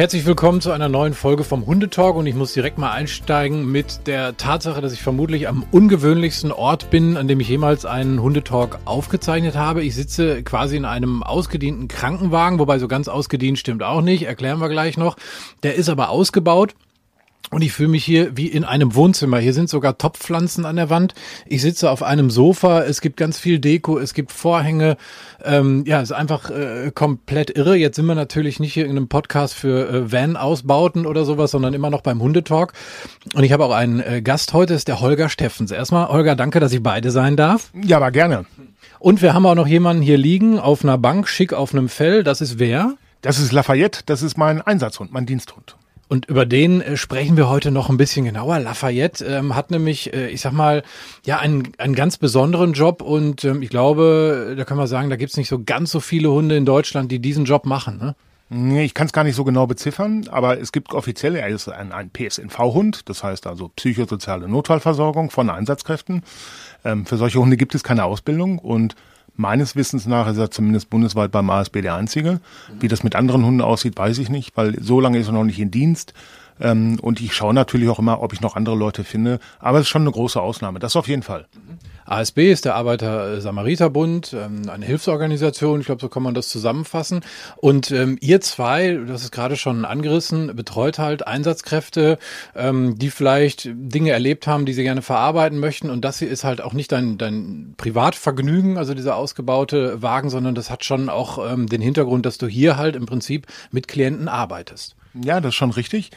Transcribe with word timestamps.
Herzlich 0.00 0.24
willkommen 0.24 0.62
zu 0.62 0.70
einer 0.70 0.88
neuen 0.88 1.12
Folge 1.12 1.44
vom 1.44 1.66
Hundetalk 1.66 2.16
und 2.16 2.26
ich 2.26 2.34
muss 2.34 2.54
direkt 2.54 2.78
mal 2.78 2.90
einsteigen 2.90 3.70
mit 3.70 4.06
der 4.06 4.36
Tatsache, 4.38 4.80
dass 4.80 4.94
ich 4.94 5.02
vermutlich 5.02 5.46
am 5.46 5.62
ungewöhnlichsten 5.70 6.52
Ort 6.52 6.88
bin, 6.88 7.18
an 7.18 7.28
dem 7.28 7.38
ich 7.40 7.48
jemals 7.48 7.84
einen 7.84 8.22
Hundetalk 8.22 8.78
aufgezeichnet 8.86 9.56
habe. 9.56 9.82
Ich 9.82 9.94
sitze 9.94 10.42
quasi 10.42 10.76
in 10.76 10.86
einem 10.86 11.22
ausgedienten 11.22 11.86
Krankenwagen, 11.88 12.58
wobei 12.58 12.78
so 12.78 12.88
ganz 12.88 13.08
ausgedient 13.08 13.58
stimmt 13.58 13.82
auch 13.82 14.00
nicht, 14.00 14.22
erklären 14.22 14.58
wir 14.60 14.70
gleich 14.70 14.96
noch. 14.96 15.16
Der 15.62 15.74
ist 15.74 15.90
aber 15.90 16.08
ausgebaut 16.08 16.74
und 17.50 17.62
ich 17.62 17.72
fühle 17.72 17.88
mich 17.88 18.04
hier 18.04 18.36
wie 18.36 18.46
in 18.46 18.64
einem 18.64 18.94
Wohnzimmer. 18.94 19.38
Hier 19.38 19.52
sind 19.52 19.68
sogar 19.68 19.98
Topfpflanzen 19.98 20.64
an 20.64 20.76
der 20.76 20.88
Wand. 20.88 21.14
Ich 21.46 21.62
sitze 21.62 21.90
auf 21.90 22.02
einem 22.02 22.30
Sofa. 22.30 22.82
Es 22.82 23.00
gibt 23.00 23.16
ganz 23.16 23.38
viel 23.38 23.58
Deko. 23.58 23.98
Es 23.98 24.14
gibt 24.14 24.30
Vorhänge. 24.30 24.96
Ähm, 25.42 25.84
ja, 25.84 26.00
ist 26.00 26.12
einfach 26.12 26.50
äh, 26.50 26.92
komplett 26.94 27.50
irre. 27.50 27.74
Jetzt 27.76 27.96
sind 27.96 28.06
wir 28.06 28.14
natürlich 28.14 28.60
nicht 28.60 28.72
hier 28.72 28.84
in 28.84 28.92
einem 28.92 29.08
Podcast 29.08 29.54
für 29.54 29.88
äh, 29.88 30.12
Van-Ausbauten 30.12 31.06
oder 31.06 31.24
sowas, 31.24 31.50
sondern 31.50 31.74
immer 31.74 31.90
noch 31.90 32.02
beim 32.02 32.22
Hundetalk. 32.22 32.72
Und 33.34 33.42
ich 33.42 33.50
habe 33.52 33.64
auch 33.64 33.74
einen 33.74 33.98
äh, 34.00 34.22
Gast 34.22 34.52
heute, 34.52 34.74
ist 34.74 34.86
der 34.86 35.00
Holger 35.00 35.28
Steffens. 35.28 35.72
Erstmal, 35.72 36.08
Holger, 36.08 36.36
danke, 36.36 36.60
dass 36.60 36.72
ich 36.72 36.82
beide 36.82 37.10
sein 37.10 37.36
darf. 37.36 37.72
Ja, 37.84 37.96
aber 37.96 38.12
gerne. 38.12 38.46
Und 39.00 39.22
wir 39.22 39.34
haben 39.34 39.46
auch 39.46 39.56
noch 39.56 39.66
jemanden 39.66 40.02
hier 40.02 40.18
liegen 40.18 40.60
auf 40.60 40.84
einer 40.84 40.98
Bank, 40.98 41.26
schick 41.26 41.52
auf 41.52 41.72
einem 41.72 41.88
Fell. 41.88 42.22
Das 42.22 42.40
ist 42.40 42.60
wer? 42.60 42.94
Das 43.22 43.40
ist 43.40 43.50
Lafayette. 43.50 44.02
Das 44.06 44.22
ist 44.22 44.38
mein 44.38 44.62
Einsatzhund, 44.62 45.12
mein 45.12 45.26
Diensthund. 45.26 45.74
Und 46.10 46.26
über 46.26 46.44
den 46.44 46.80
äh, 46.80 46.96
sprechen 46.96 47.36
wir 47.36 47.48
heute 47.48 47.70
noch 47.70 47.88
ein 47.88 47.96
bisschen 47.96 48.24
genauer. 48.24 48.58
Lafayette 48.58 49.24
ähm, 49.24 49.54
hat 49.54 49.70
nämlich, 49.70 50.12
äh, 50.12 50.28
ich 50.28 50.40
sag 50.40 50.52
mal, 50.52 50.82
ja, 51.24 51.38
einen, 51.38 51.68
einen 51.78 51.94
ganz 51.94 52.18
besonderen 52.18 52.72
Job 52.72 53.00
und 53.00 53.44
ähm, 53.44 53.62
ich 53.62 53.70
glaube, 53.70 54.56
da 54.58 54.64
können 54.64 54.80
wir 54.80 54.88
sagen, 54.88 55.08
da 55.08 55.14
gibt's 55.14 55.36
nicht 55.36 55.48
so 55.48 55.62
ganz 55.64 55.92
so 55.92 56.00
viele 56.00 56.32
Hunde 56.32 56.56
in 56.56 56.66
Deutschland, 56.66 57.12
die 57.12 57.20
diesen 57.20 57.44
Job 57.44 57.64
machen. 57.64 57.98
Ne? 57.98 58.16
Nee, 58.48 58.82
ich 58.82 58.94
kann 58.94 59.06
es 59.06 59.12
gar 59.12 59.22
nicht 59.22 59.36
so 59.36 59.44
genau 59.44 59.68
beziffern, 59.68 60.26
aber 60.32 60.58
es 60.58 60.72
gibt 60.72 60.94
offiziell, 60.94 61.36
er 61.36 61.46
ist 61.46 61.68
ein, 61.68 61.92
ein 61.92 62.10
PSNV-Hund, 62.10 63.08
das 63.08 63.22
heißt 63.22 63.46
also 63.46 63.68
psychosoziale 63.76 64.48
Notfallversorgung 64.48 65.30
von 65.30 65.48
Einsatzkräften. 65.48 66.24
Ähm, 66.84 67.06
für 67.06 67.18
solche 67.18 67.38
Hunde 67.38 67.56
gibt 67.56 67.76
es 67.76 67.84
keine 67.84 68.02
Ausbildung 68.02 68.58
und 68.58 68.96
Meines 69.36 69.76
Wissens 69.76 70.06
nach 70.06 70.28
ist 70.28 70.38
er 70.38 70.50
zumindest 70.50 70.90
bundesweit 70.90 71.30
beim 71.30 71.50
ASB 71.50 71.82
der 71.82 71.94
Einzige. 71.94 72.40
Wie 72.78 72.88
das 72.88 73.02
mit 73.02 73.14
anderen 73.14 73.44
Hunden 73.44 73.60
aussieht, 73.60 73.96
weiß 73.96 74.18
ich 74.18 74.28
nicht, 74.28 74.56
weil 74.56 74.82
so 74.82 75.00
lange 75.00 75.18
ist 75.18 75.28
er 75.28 75.32
noch 75.32 75.44
nicht 75.44 75.58
in 75.58 75.70
Dienst. 75.70 76.14
Ähm, 76.60 76.98
und 77.00 77.20
ich 77.20 77.34
schaue 77.34 77.54
natürlich 77.54 77.88
auch 77.88 77.98
immer, 77.98 78.22
ob 78.22 78.32
ich 78.32 78.40
noch 78.40 78.56
andere 78.56 78.76
Leute 78.76 79.04
finde. 79.04 79.40
Aber 79.58 79.78
es 79.78 79.82
ist 79.82 79.88
schon 79.88 80.02
eine 80.02 80.10
große 80.10 80.40
Ausnahme, 80.40 80.78
das 80.78 80.96
auf 80.96 81.08
jeden 81.08 81.22
Fall. 81.22 81.46
ASB 82.06 82.50
ist 82.50 82.64
der 82.64 82.74
Arbeiter-Samariter-Bund, 82.74 84.32
ähm, 84.32 84.68
eine 84.68 84.84
Hilfsorganisation, 84.84 85.80
ich 85.80 85.86
glaube, 85.86 86.00
so 86.00 86.08
kann 86.08 86.22
man 86.22 86.34
das 86.34 86.48
zusammenfassen. 86.48 87.20
Und 87.56 87.90
ähm, 87.90 88.18
ihr 88.20 88.40
zwei, 88.40 88.98
das 89.06 89.22
ist 89.22 89.32
gerade 89.32 89.56
schon 89.56 89.84
angerissen, 89.84 90.54
betreut 90.56 90.98
halt 90.98 91.26
Einsatzkräfte, 91.26 92.18
ähm, 92.54 92.98
die 92.98 93.10
vielleicht 93.10 93.68
Dinge 93.72 94.10
erlebt 94.10 94.46
haben, 94.46 94.66
die 94.66 94.72
sie 94.72 94.82
gerne 94.82 95.02
verarbeiten 95.02 95.58
möchten. 95.58 95.90
Und 95.90 96.04
das 96.04 96.18
hier 96.18 96.28
ist 96.28 96.44
halt 96.44 96.60
auch 96.60 96.72
nicht 96.72 96.92
dein, 96.92 97.18
dein 97.18 97.74
Privatvergnügen, 97.76 98.78
also 98.78 98.94
dieser 98.94 99.16
ausgebaute 99.16 100.02
Wagen, 100.02 100.30
sondern 100.30 100.54
das 100.54 100.70
hat 100.70 100.84
schon 100.84 101.08
auch 101.08 101.52
ähm, 101.52 101.66
den 101.66 101.80
Hintergrund, 101.80 102.26
dass 102.26 102.38
du 102.38 102.46
hier 102.46 102.76
halt 102.76 102.96
im 102.96 103.06
Prinzip 103.06 103.46
mit 103.70 103.88
Klienten 103.88 104.28
arbeitest. 104.28 104.96
Ja, 105.14 105.40
das 105.40 105.50
ist 105.50 105.56
schon 105.56 105.70
richtig. 105.70 106.10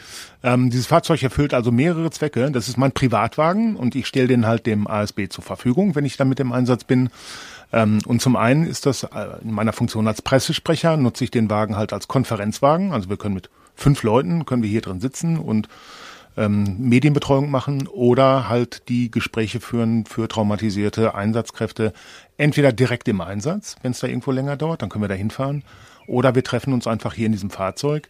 Ähm, 0.44 0.70
dieses 0.70 0.86
Fahrzeug 0.86 1.24
erfüllt 1.24 1.54
also 1.54 1.72
mehrere 1.72 2.12
Zwecke. 2.12 2.52
Das 2.52 2.68
ist 2.68 2.78
mein 2.78 2.92
Privatwagen 2.92 3.76
und 3.76 3.96
ich 3.96 4.08
stelle 4.08 4.28
den 4.28 4.46
halt 4.46 4.66
dem 4.68 4.88
ASB 4.88 5.30
zur 5.30 5.44
Verfügung, 5.44 5.96
wenn 5.96 6.06
ich 6.06 6.18
dann 6.18 6.30
mit 6.30 6.40
dem 6.40 6.52
Einsatz 6.52 6.84
bin. 6.84 7.10
Ähm, 7.72 8.00
und 8.06 8.22
zum 8.22 8.36
einen 8.36 8.68
ist 8.68 8.86
das 8.86 9.04
äh, 9.04 9.08
in 9.42 9.52
meiner 9.52 9.74
Funktion 9.74 10.08
als 10.08 10.22
Pressesprecher, 10.22 10.96
nutze 10.98 11.24
ich 11.24 11.32
den 11.32 11.50
Wagen 11.50 11.76
halt 11.76 11.92
als 11.92 12.08
Konferenzwagen. 12.08 12.92
Also 12.92 13.10
wir 13.10 13.18
können 13.18 13.34
mit 13.34 13.50
fünf 13.76 14.04
Leuten, 14.04 14.46
können 14.46 14.62
wir 14.62 14.70
hier 14.70 14.82
drin 14.82 15.00
sitzen 15.02 15.38
und 15.40 15.68
ähm, 16.38 16.78
Medienbetreuung 16.80 17.50
machen 17.50 17.88
oder 17.88 18.50
halt 18.50 18.90
die 18.90 19.12
Gespräche 19.12 19.60
führen 19.60 20.06
für 20.06 20.28
traumatisierte 20.28 21.16
Einsatzkräfte, 21.16 21.94
entweder 22.38 22.72
direkt 22.72 23.08
im 23.08 23.22
Einsatz, 23.22 23.76
wenn 23.82 23.92
es 23.92 24.00
da 24.00 24.08
irgendwo 24.08 24.32
länger 24.32 24.58
dauert, 24.58 24.82
dann 24.82 24.90
können 24.90 25.04
wir 25.04 25.10
da 25.10 25.16
hinfahren, 25.16 25.64
oder 26.08 26.36
wir 26.36 26.44
treffen 26.44 26.74
uns 26.74 26.88
einfach 26.88 27.14
hier 27.14 27.28
in 27.28 27.32
diesem 27.32 27.50
Fahrzeug. 27.50 28.10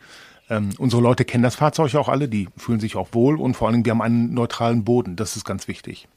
Ähm, 0.49 0.69
unsere 0.77 1.01
Leute 1.01 1.25
kennen 1.25 1.43
das 1.43 1.55
Fahrzeug 1.55 1.95
auch 1.95 2.09
alle, 2.09 2.27
die 2.27 2.49
fühlen 2.57 2.79
sich 2.79 2.95
auch 2.95 3.09
wohl 3.13 3.39
und 3.39 3.55
vor 3.55 3.67
allen 3.67 3.75
Dingen, 3.75 3.85
wir 3.85 3.91
haben 3.91 4.01
einen 4.01 4.33
neutralen 4.33 4.83
Boden. 4.83 5.15
Das 5.15 5.35
ist 5.35 5.45
ganz 5.45 5.67
wichtig. 5.67 6.07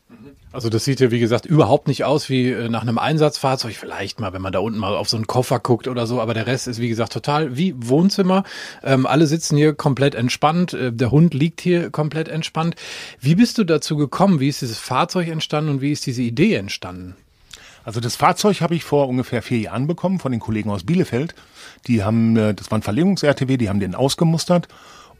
Also 0.52 0.70
das 0.70 0.84
sieht 0.84 1.00
ja, 1.00 1.10
wie 1.10 1.18
gesagt, 1.18 1.44
überhaupt 1.44 1.86
nicht 1.86 2.04
aus 2.04 2.28
wie 2.28 2.50
äh, 2.50 2.68
nach 2.68 2.82
einem 2.82 2.98
Einsatzfahrzeug. 2.98 3.74
Vielleicht 3.74 4.20
mal, 4.20 4.32
wenn 4.32 4.40
man 4.40 4.52
da 4.52 4.60
unten 4.60 4.78
mal 4.78 4.96
auf 4.96 5.08
so 5.08 5.16
einen 5.16 5.26
Koffer 5.26 5.58
guckt 5.58 5.86
oder 5.86 6.06
so. 6.06 6.20
Aber 6.20 6.34
der 6.34 6.46
Rest 6.46 6.66
ist, 6.66 6.80
wie 6.80 6.88
gesagt, 6.88 7.12
total 7.12 7.56
wie 7.56 7.74
Wohnzimmer. 7.76 8.44
Ähm, 8.82 9.06
alle 9.06 9.26
sitzen 9.26 9.56
hier 9.56 9.74
komplett 9.74 10.14
entspannt. 10.14 10.72
Äh, 10.72 10.92
der 10.92 11.10
Hund 11.10 11.34
liegt 11.34 11.60
hier 11.60 11.90
komplett 11.90 12.28
entspannt. 12.28 12.76
Wie 13.20 13.34
bist 13.34 13.58
du 13.58 13.64
dazu 13.64 13.96
gekommen? 13.96 14.40
Wie 14.40 14.48
ist 14.48 14.62
dieses 14.62 14.78
Fahrzeug 14.78 15.28
entstanden 15.28 15.70
und 15.70 15.80
wie 15.82 15.92
ist 15.92 16.06
diese 16.06 16.22
Idee 16.22 16.54
entstanden? 16.54 17.16
Also 17.86 18.00
das 18.00 18.16
Fahrzeug 18.16 18.62
habe 18.62 18.74
ich 18.74 18.82
vor 18.82 19.08
ungefähr 19.08 19.42
vier 19.42 19.60
Jahren 19.60 19.86
bekommen 19.86 20.18
von 20.18 20.32
den 20.32 20.40
Kollegen 20.40 20.70
aus 20.70 20.82
Bielefeld. 20.82 21.36
Die 21.86 22.02
haben, 22.02 22.36
äh, 22.36 22.52
das 22.52 22.68
war 22.72 22.78
ein 22.78 22.82
Verlegungs-RTW, 22.82 23.56
die 23.56 23.68
haben 23.68 23.78
den 23.78 23.94
ausgemustert. 23.94 24.66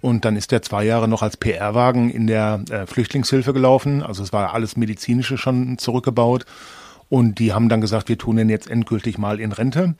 Und 0.00 0.24
dann 0.24 0.34
ist 0.34 0.50
der 0.50 0.62
zwei 0.62 0.84
Jahre 0.84 1.06
noch 1.06 1.22
als 1.22 1.36
PR-Wagen 1.36 2.10
in 2.10 2.26
der 2.26 2.64
äh, 2.68 2.86
Flüchtlingshilfe 2.86 3.52
gelaufen. 3.52 4.02
Also 4.02 4.24
es 4.24 4.32
war 4.32 4.52
alles 4.52 4.76
medizinische 4.76 5.38
schon 5.38 5.78
zurückgebaut. 5.78 6.44
Und 7.08 7.38
die 7.38 7.52
haben 7.52 7.68
dann 7.68 7.80
gesagt, 7.80 8.08
wir 8.08 8.18
tun 8.18 8.34
den 8.34 8.48
jetzt 8.48 8.68
endgültig 8.68 9.16
mal 9.16 9.38
in 9.38 9.52
Rente. 9.52 9.94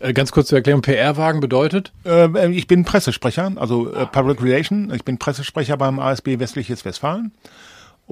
Äh, 0.00 0.12
ganz 0.12 0.32
kurz 0.32 0.48
zur 0.48 0.58
Erklärung, 0.58 0.82
PR-Wagen 0.82 1.38
bedeutet? 1.38 1.92
Äh, 2.04 2.50
ich 2.50 2.66
bin 2.66 2.84
Pressesprecher, 2.84 3.52
also 3.54 3.92
Public 4.10 4.42
Relation. 4.42 4.92
Ich 4.92 5.04
bin 5.04 5.18
Pressesprecher 5.18 5.76
beim 5.76 6.00
ASB 6.00 6.40
Westliches 6.40 6.84
Westfalen. 6.84 7.30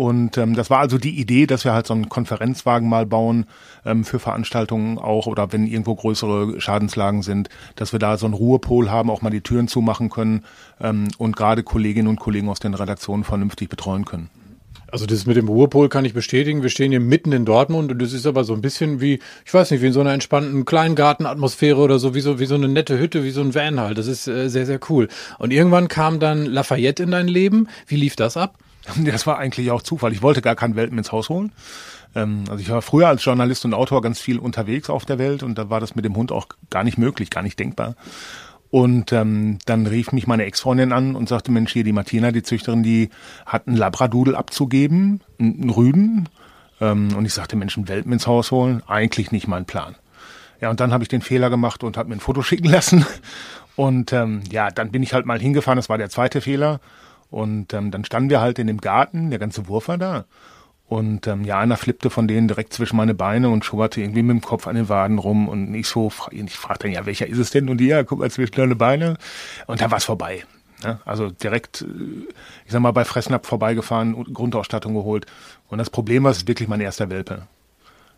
Und 0.00 0.38
ähm, 0.38 0.54
das 0.54 0.70
war 0.70 0.78
also 0.78 0.96
die 0.96 1.20
Idee, 1.20 1.46
dass 1.46 1.66
wir 1.66 1.74
halt 1.74 1.86
so 1.86 1.92
einen 1.92 2.08
Konferenzwagen 2.08 2.88
mal 2.88 3.04
bauen 3.04 3.44
ähm, 3.84 4.02
für 4.02 4.18
Veranstaltungen 4.18 4.96
auch 4.96 5.26
oder 5.26 5.52
wenn 5.52 5.66
irgendwo 5.66 5.94
größere 5.94 6.58
Schadenslagen 6.58 7.20
sind, 7.20 7.50
dass 7.76 7.92
wir 7.92 7.98
da 7.98 8.16
so 8.16 8.24
einen 8.24 8.32
Ruhepol 8.32 8.90
haben, 8.90 9.10
auch 9.10 9.20
mal 9.20 9.28
die 9.28 9.42
Türen 9.42 9.68
zumachen 9.68 10.08
können 10.08 10.46
ähm, 10.80 11.08
und 11.18 11.36
gerade 11.36 11.62
Kolleginnen 11.62 12.08
und 12.08 12.18
Kollegen 12.18 12.48
aus 12.48 12.60
den 12.60 12.72
Redaktionen 12.72 13.24
vernünftig 13.24 13.68
betreuen 13.68 14.06
können. 14.06 14.30
Also 14.90 15.04
das 15.04 15.26
mit 15.26 15.36
dem 15.36 15.48
Ruhepol 15.48 15.90
kann 15.90 16.06
ich 16.06 16.14
bestätigen. 16.14 16.62
Wir 16.62 16.70
stehen 16.70 16.92
hier 16.92 17.00
mitten 17.00 17.32
in 17.32 17.44
Dortmund 17.44 17.92
und 17.92 18.00
das 18.00 18.14
ist 18.14 18.24
aber 18.24 18.44
so 18.44 18.54
ein 18.54 18.62
bisschen 18.62 19.02
wie, 19.02 19.18
ich 19.44 19.52
weiß 19.52 19.70
nicht, 19.70 19.82
wie 19.82 19.88
in 19.88 19.92
so 19.92 20.00
einer 20.00 20.14
entspannten 20.14 20.64
Kleingartenatmosphäre 20.64 21.78
oder 21.78 21.98
so, 21.98 22.14
wie 22.14 22.22
so, 22.22 22.40
wie 22.40 22.46
so 22.46 22.54
eine 22.54 22.68
nette 22.68 22.98
Hütte, 22.98 23.22
wie 23.22 23.32
so 23.32 23.42
ein 23.42 23.54
Van 23.54 23.78
halt. 23.78 23.98
Das 23.98 24.06
ist 24.06 24.26
äh, 24.28 24.48
sehr, 24.48 24.64
sehr 24.64 24.80
cool. 24.88 25.08
Und 25.38 25.52
irgendwann 25.52 25.88
kam 25.88 26.20
dann 26.20 26.46
Lafayette 26.46 27.02
in 27.02 27.10
dein 27.10 27.28
Leben. 27.28 27.68
Wie 27.86 27.96
lief 27.96 28.16
das 28.16 28.38
ab? 28.38 28.56
Das 29.04 29.26
war 29.26 29.38
eigentlich 29.38 29.70
auch 29.70 29.82
Zufall. 29.82 30.12
Ich 30.12 30.22
wollte 30.22 30.42
gar 30.42 30.56
keinen 30.56 30.76
Welpen 30.76 30.98
ins 30.98 31.12
Haus 31.12 31.28
holen. 31.28 31.52
Ähm, 32.14 32.44
also 32.48 32.60
ich 32.60 32.70
war 32.70 32.82
früher 32.82 33.08
als 33.08 33.24
Journalist 33.24 33.64
und 33.64 33.74
Autor 33.74 34.02
ganz 34.02 34.20
viel 34.20 34.38
unterwegs 34.38 34.90
auf 34.90 35.04
der 35.04 35.18
Welt 35.18 35.42
und 35.42 35.58
da 35.58 35.70
war 35.70 35.80
das 35.80 35.94
mit 35.94 36.04
dem 36.04 36.16
Hund 36.16 36.32
auch 36.32 36.46
gar 36.70 36.84
nicht 36.84 36.98
möglich, 36.98 37.30
gar 37.30 37.42
nicht 37.42 37.58
denkbar. 37.58 37.94
Und 38.70 39.12
ähm, 39.12 39.58
dann 39.66 39.86
rief 39.86 40.12
mich 40.12 40.28
meine 40.28 40.44
Ex-Freundin 40.44 40.92
an 40.92 41.16
und 41.16 41.28
sagte, 41.28 41.50
Mensch, 41.50 41.72
hier 41.72 41.82
die 41.82 41.92
Martina, 41.92 42.30
die 42.30 42.44
Züchterin, 42.44 42.84
die 42.84 43.10
hat 43.44 43.66
einen 43.66 43.76
Labradudel 43.76 44.36
abzugeben, 44.36 45.22
einen 45.40 45.70
Rüden. 45.70 46.28
Ähm, 46.80 47.16
und 47.16 47.24
ich 47.24 47.34
sagte, 47.34 47.56
Mensch, 47.56 47.76
einen 47.76 47.88
Welpen 47.88 48.12
ins 48.12 48.28
Haus 48.28 48.52
holen, 48.52 48.82
eigentlich 48.86 49.32
nicht 49.32 49.48
mein 49.48 49.64
Plan. 49.64 49.96
Ja, 50.60 50.70
und 50.70 50.78
dann 50.78 50.92
habe 50.92 51.02
ich 51.02 51.08
den 51.08 51.22
Fehler 51.22 51.50
gemacht 51.50 51.82
und 51.82 51.96
habe 51.96 52.10
mir 52.10 52.16
ein 52.16 52.20
Foto 52.20 52.42
schicken 52.42 52.68
lassen. 52.70 53.04
Und 53.74 54.12
ähm, 54.12 54.42
ja, 54.52 54.70
dann 54.70 54.92
bin 54.92 55.02
ich 55.02 55.14
halt 55.14 55.26
mal 55.26 55.40
hingefahren, 55.40 55.76
das 55.76 55.88
war 55.88 55.98
der 55.98 56.10
zweite 56.10 56.40
Fehler. 56.40 56.80
Und 57.30 57.72
ähm, 57.72 57.90
dann 57.90 58.04
standen 58.04 58.30
wir 58.30 58.40
halt 58.40 58.58
in 58.58 58.66
dem 58.66 58.80
Garten, 58.80 59.30
der 59.30 59.38
ganze 59.38 59.68
Wurf 59.68 59.88
war 59.88 59.98
da. 59.98 60.24
Und 60.90 61.28
ähm, 61.28 61.44
ja, 61.44 61.60
einer 61.60 61.76
flippte 61.76 62.10
von 62.10 62.26
denen 62.26 62.48
direkt 62.48 62.72
zwischen 62.72 62.96
meine 62.96 63.14
Beine 63.14 63.48
und 63.48 63.64
schubberte 63.64 64.00
irgendwie 64.00 64.24
mit 64.24 64.36
dem 64.36 64.40
Kopf 64.40 64.66
an 64.66 64.74
den 64.74 64.88
Waden 64.88 65.18
rum. 65.18 65.48
Und 65.48 65.72
ich 65.72 65.86
so, 65.86 66.10
ich 66.32 66.52
fragte 66.52 66.88
dann, 66.88 66.92
ja, 66.92 67.06
welcher 67.06 67.28
ist 67.28 67.38
es 67.38 67.50
denn? 67.50 67.68
Und 67.68 67.78
die, 67.78 67.86
ja, 67.86 68.02
guck 68.02 68.18
mal 68.18 68.30
zwischen 68.30 68.56
deine 68.56 68.74
Beine. 68.74 69.16
Und 69.68 69.80
da 69.80 69.92
war 69.92 69.98
es 69.98 70.04
vorbei. 70.04 70.44
Ja, 70.82 70.98
also 71.04 71.30
direkt, 71.30 71.82
äh, 71.82 71.84
ich 72.66 72.72
sag 72.72 72.80
mal, 72.80 72.90
bei 72.90 73.04
Fressnapf 73.04 73.46
vorbeigefahren, 73.46 74.14
und 74.14 74.34
Grundausstattung 74.34 74.94
geholt. 74.94 75.26
Und 75.68 75.78
das 75.78 75.90
Problem 75.90 76.24
war, 76.24 76.32
es 76.32 76.38
ist 76.38 76.48
wirklich 76.48 76.68
mein 76.68 76.80
erster 76.80 77.08
Welpe. 77.08 77.46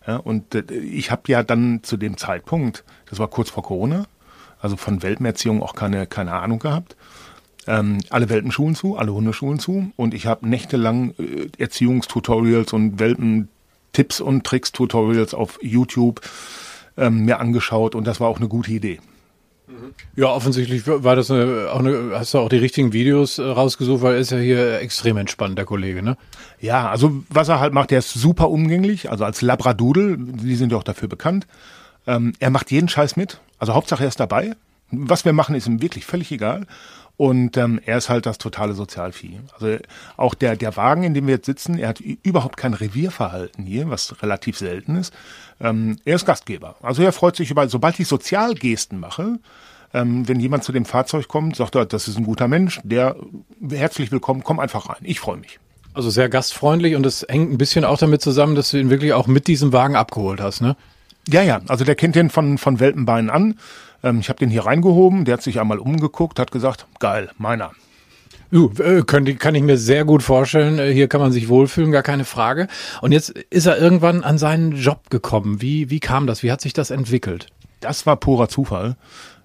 Ja, 0.06 0.16
und 0.16 0.54
äh, 0.54 0.62
ich 0.72 1.10
habe 1.10 1.22
ja 1.26 1.42
dann 1.42 1.82
zu 1.82 1.98
dem 1.98 2.16
Zeitpunkt, 2.16 2.84
das 3.10 3.18
war 3.18 3.28
kurz 3.28 3.50
vor 3.50 3.64
Corona, 3.64 4.06
also 4.62 4.76
von 4.76 5.02
Welpenerziehung 5.02 5.62
auch 5.62 5.74
keine, 5.74 6.06
keine 6.06 6.32
Ahnung 6.32 6.58
gehabt 6.58 6.96
ähm, 7.66 7.98
alle 8.10 8.28
Welpenschulen 8.28 8.74
zu, 8.74 8.96
alle 8.96 9.12
Hundeschulen 9.12 9.58
zu 9.58 9.92
und 9.96 10.14
ich 10.14 10.26
habe 10.26 10.48
nächtelang 10.48 11.14
äh, 11.18 11.48
Erziehungstutorials 11.58 12.72
und 12.72 12.98
Welpen-Tipps 12.98 14.20
und 14.20 14.44
Tricks-Tutorials 14.44 15.34
auf 15.34 15.58
YouTube 15.62 16.20
ähm, 16.96 17.24
mir 17.24 17.40
angeschaut 17.40 17.94
und 17.94 18.06
das 18.06 18.20
war 18.20 18.28
auch 18.28 18.38
eine 18.38 18.48
gute 18.48 18.72
Idee. 18.72 19.00
Mhm. 19.68 19.94
Ja, 20.16 20.26
offensichtlich 20.26 20.86
war 20.86 21.16
das 21.16 21.30
eine, 21.30 21.68
auch 21.72 21.78
eine, 21.78 22.12
hast 22.14 22.34
du 22.34 22.38
auch 22.38 22.48
die 22.48 22.56
richtigen 22.56 22.92
Videos 22.92 23.38
äh, 23.38 23.42
rausgesucht, 23.42 24.02
weil 24.02 24.14
er 24.14 24.20
ist 24.20 24.30
ja 24.30 24.38
hier 24.38 24.80
extrem 24.80 25.16
entspannt, 25.16 25.56
der 25.56 25.64
Kollege, 25.64 26.02
ne? 26.02 26.16
Ja, 26.60 26.90
also 26.90 27.22
was 27.28 27.48
er 27.48 27.60
halt 27.60 27.72
macht, 27.72 27.90
der 27.90 28.00
ist 28.00 28.12
super 28.12 28.50
umgänglich, 28.50 29.10
also 29.10 29.24
als 29.24 29.40
Labradudel, 29.40 30.16
die 30.18 30.56
sind 30.56 30.72
ja 30.72 30.78
auch 30.78 30.82
dafür 30.82 31.08
bekannt. 31.08 31.46
Ähm, 32.06 32.32
er 32.40 32.50
macht 32.50 32.70
jeden 32.70 32.88
Scheiß 32.88 33.16
mit, 33.16 33.40
also 33.58 33.74
Hauptsache 33.74 34.02
er 34.04 34.08
ist 34.08 34.20
dabei, 34.20 34.56
Was 34.94 35.24
wir 35.24 35.32
machen, 35.32 35.54
ist 35.54 35.66
ihm 35.66 35.80
wirklich 35.80 36.04
völlig 36.04 36.30
egal. 36.32 36.66
Und 37.16 37.56
ähm, 37.56 37.80
er 37.84 37.98
ist 37.98 38.08
halt 38.08 38.26
das 38.26 38.38
totale 38.38 38.72
Sozialvieh. 38.72 39.40
Also 39.54 39.76
auch 40.16 40.34
der, 40.34 40.56
der 40.56 40.76
Wagen, 40.76 41.04
in 41.04 41.14
dem 41.14 41.26
wir 41.26 41.34
jetzt 41.34 41.46
sitzen, 41.46 41.78
er 41.78 41.88
hat 41.88 42.00
überhaupt 42.00 42.56
kein 42.56 42.74
Revierverhalten 42.74 43.64
hier, 43.64 43.90
was 43.90 44.22
relativ 44.22 44.58
selten 44.58 44.96
ist. 44.96 45.12
Ähm, 45.60 45.98
er 46.04 46.16
ist 46.16 46.26
Gastgeber. 46.26 46.76
Also 46.82 47.02
er 47.02 47.12
freut 47.12 47.36
sich 47.36 47.50
über, 47.50 47.68
sobald 47.68 48.00
ich 48.00 48.08
Sozialgesten 48.08 48.98
mache, 48.98 49.38
ähm, 49.94 50.26
wenn 50.26 50.40
jemand 50.40 50.64
zu 50.64 50.72
dem 50.72 50.84
Fahrzeug 50.84 51.28
kommt, 51.28 51.56
sagt 51.56 51.74
er, 51.74 51.86
das 51.86 52.08
ist 52.08 52.16
ein 52.16 52.24
guter 52.24 52.48
Mensch, 52.48 52.80
der 52.82 53.16
herzlich 53.70 54.10
willkommen, 54.10 54.42
komm 54.42 54.58
einfach 54.58 54.88
rein. 54.88 55.02
Ich 55.02 55.20
freue 55.20 55.36
mich. 55.36 55.58
Also 55.94 56.08
sehr 56.08 56.30
gastfreundlich 56.30 56.96
und 56.96 57.04
es 57.04 57.26
hängt 57.28 57.52
ein 57.52 57.58
bisschen 57.58 57.84
auch 57.84 57.98
damit 57.98 58.22
zusammen, 58.22 58.54
dass 58.54 58.70
du 58.70 58.78
ihn 58.78 58.88
wirklich 58.88 59.12
auch 59.12 59.26
mit 59.26 59.46
diesem 59.46 59.72
Wagen 59.74 59.94
abgeholt 59.94 60.40
hast, 60.40 60.62
ne? 60.62 60.76
Ja, 61.28 61.42
ja, 61.42 61.60
also 61.68 61.84
der 61.84 61.94
kennt 61.94 62.16
den 62.16 62.30
von, 62.30 62.58
von 62.58 62.80
Welpenbeinen 62.80 63.30
an. 63.30 63.58
Ähm, 64.02 64.20
ich 64.20 64.28
habe 64.28 64.38
den 64.38 64.50
hier 64.50 64.66
reingehoben, 64.66 65.24
der 65.24 65.34
hat 65.34 65.42
sich 65.42 65.60
einmal 65.60 65.78
umgeguckt, 65.78 66.38
hat 66.38 66.50
gesagt, 66.50 66.86
geil, 66.98 67.30
meiner. 67.38 67.72
Uh, 68.52 68.68
kann, 69.04 69.24
kann 69.38 69.54
ich 69.54 69.62
mir 69.62 69.78
sehr 69.78 70.04
gut 70.04 70.22
vorstellen. 70.22 70.78
Äh, 70.78 70.92
hier 70.92 71.08
kann 71.08 71.22
man 71.22 71.32
sich 71.32 71.48
wohlfühlen, 71.48 71.90
gar 71.90 72.02
keine 72.02 72.26
Frage. 72.26 72.68
Und 73.00 73.12
jetzt 73.12 73.30
ist 73.30 73.64
er 73.64 73.78
irgendwann 73.78 74.24
an 74.24 74.36
seinen 74.36 74.72
Job 74.72 75.08
gekommen. 75.08 75.62
Wie, 75.62 75.88
wie 75.88 76.00
kam 76.00 76.26
das? 76.26 76.42
Wie 76.42 76.52
hat 76.52 76.60
sich 76.60 76.74
das 76.74 76.90
entwickelt? 76.90 77.46
Das 77.80 78.04
war 78.04 78.16
purer 78.16 78.48
Zufall. 78.48 78.96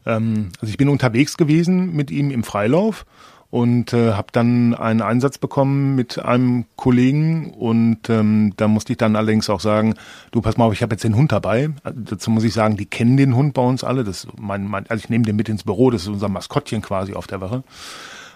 Ähm, 0.06 0.50
also 0.60 0.70
ich 0.70 0.78
bin 0.78 0.90
unterwegs 0.90 1.38
gewesen 1.38 1.96
mit 1.96 2.12
ihm 2.12 2.32
im 2.32 2.44
Freilauf 2.44 3.06
und 3.50 3.94
äh, 3.94 4.14
habe 4.14 4.28
dann 4.32 4.74
einen 4.74 5.02
Einsatz 5.02 5.38
bekommen 5.38 5.96
mit 5.96 6.20
einem 6.20 6.66
Kollegen 6.76 7.52
und 7.52 8.10
ähm, 8.10 8.54
da 8.58 8.68
musste 8.68 8.94
ich 8.94 8.98
dann 8.98 9.16
allerdings 9.16 9.50
auch 9.50 9.62
sagen, 9.62 9.96
du 10.32 10.42
pass 10.42 10.58
mal 10.58 10.66
auf, 10.66 10.74
ich 10.74 10.82
habe 10.82 10.96
jetzt 10.96 11.04
den 11.04 11.16
Hund 11.16 11.32
dabei. 11.32 11.70
Also, 11.84 12.00
dazu 12.02 12.30
muss 12.30 12.44
ich 12.44 12.54
sagen, 12.54 12.76
die 12.76 12.86
kennen 12.86 13.16
den 13.16 13.36
Hund 13.36 13.54
bei 13.54 13.62
uns 13.62 13.84
alle. 13.84 14.04
Das 14.04 14.28
mein, 14.38 14.66
mein, 14.66 14.86
also 14.88 15.02
ich 15.02 15.10
nehme 15.10 15.24
den 15.24 15.38
mit 15.38 15.48
ins 15.48 15.64
Büro, 15.64 15.92
das 15.92 16.02
ist 16.04 16.10
unser 16.10 16.30
Maskottchen 16.30 16.82
quasi 16.82 17.14
auf 17.14 17.28
der 17.28 17.40
Wache. 17.40 17.64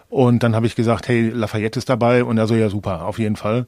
Und 0.09 0.43
dann 0.43 0.55
habe 0.55 0.65
ich 0.65 0.75
gesagt, 0.75 1.07
hey, 1.07 1.29
Lafayette 1.29 1.79
ist 1.79 1.89
dabei 1.89 2.23
und 2.23 2.37
er 2.37 2.47
so, 2.47 2.55
ja 2.55 2.69
super, 2.69 3.05
auf 3.05 3.19
jeden 3.19 3.37
Fall. 3.37 3.65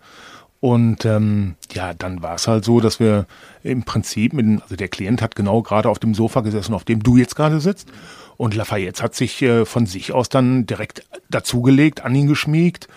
Und 0.64 1.04
ähm, 1.04 1.56
ja, 1.74 1.94
dann 1.94 2.22
war 2.22 2.36
es 2.36 2.48
halt 2.48 2.64
so, 2.64 2.80
dass 2.80 3.02
wir 3.02 3.26
im 3.64 3.84
Prinzip, 3.84 4.32
mit, 4.32 4.62
also 4.62 4.78
der 4.78 4.88
Klient 4.88 5.22
hat 5.22 5.36
genau 5.36 5.62
gerade 5.62 5.90
auf 5.90 6.00
dem 6.00 6.14
Sofa 6.14 6.40
gesessen, 6.40 6.74
auf 6.74 6.86
dem 6.86 7.04
du 7.04 7.18
jetzt 7.18 7.36
gerade 7.36 7.60
sitzt. 7.60 7.90
Und 8.38 8.56
Lafayette 8.56 9.02
hat 9.04 9.16
sich 9.16 9.42
äh, 9.42 9.66
von 9.66 9.86
sich 9.86 10.12
aus 10.12 10.30
dann 10.30 10.66
direkt 10.66 11.06
dazugelegt, 11.30 12.02
an 12.04 12.16
ihn 12.16 12.28
geschmiegt 12.28 12.88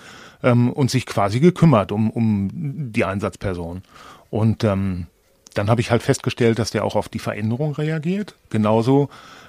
ähm, 0.43 0.73
und 0.73 0.91
sich 0.91 1.07
quasi 1.07 1.41
gekümmert 1.41 1.93
um, 1.93 2.11
um 2.11 2.51
die 2.93 3.05
Einsatzperson. 3.05 3.83
Und 4.31 4.65
ähm, 4.65 5.07
dann 5.55 5.71
habe 5.71 5.81
ich 5.81 5.91
halt 5.91 6.03
festgestellt, 6.03 6.59
dass 6.59 6.71
der 6.71 6.85
auch 6.85 6.97
auf 6.97 7.09
die 7.09 7.19
Veränderung 7.19 7.75
reagiert. 7.75 8.35
Genauso 8.51 9.09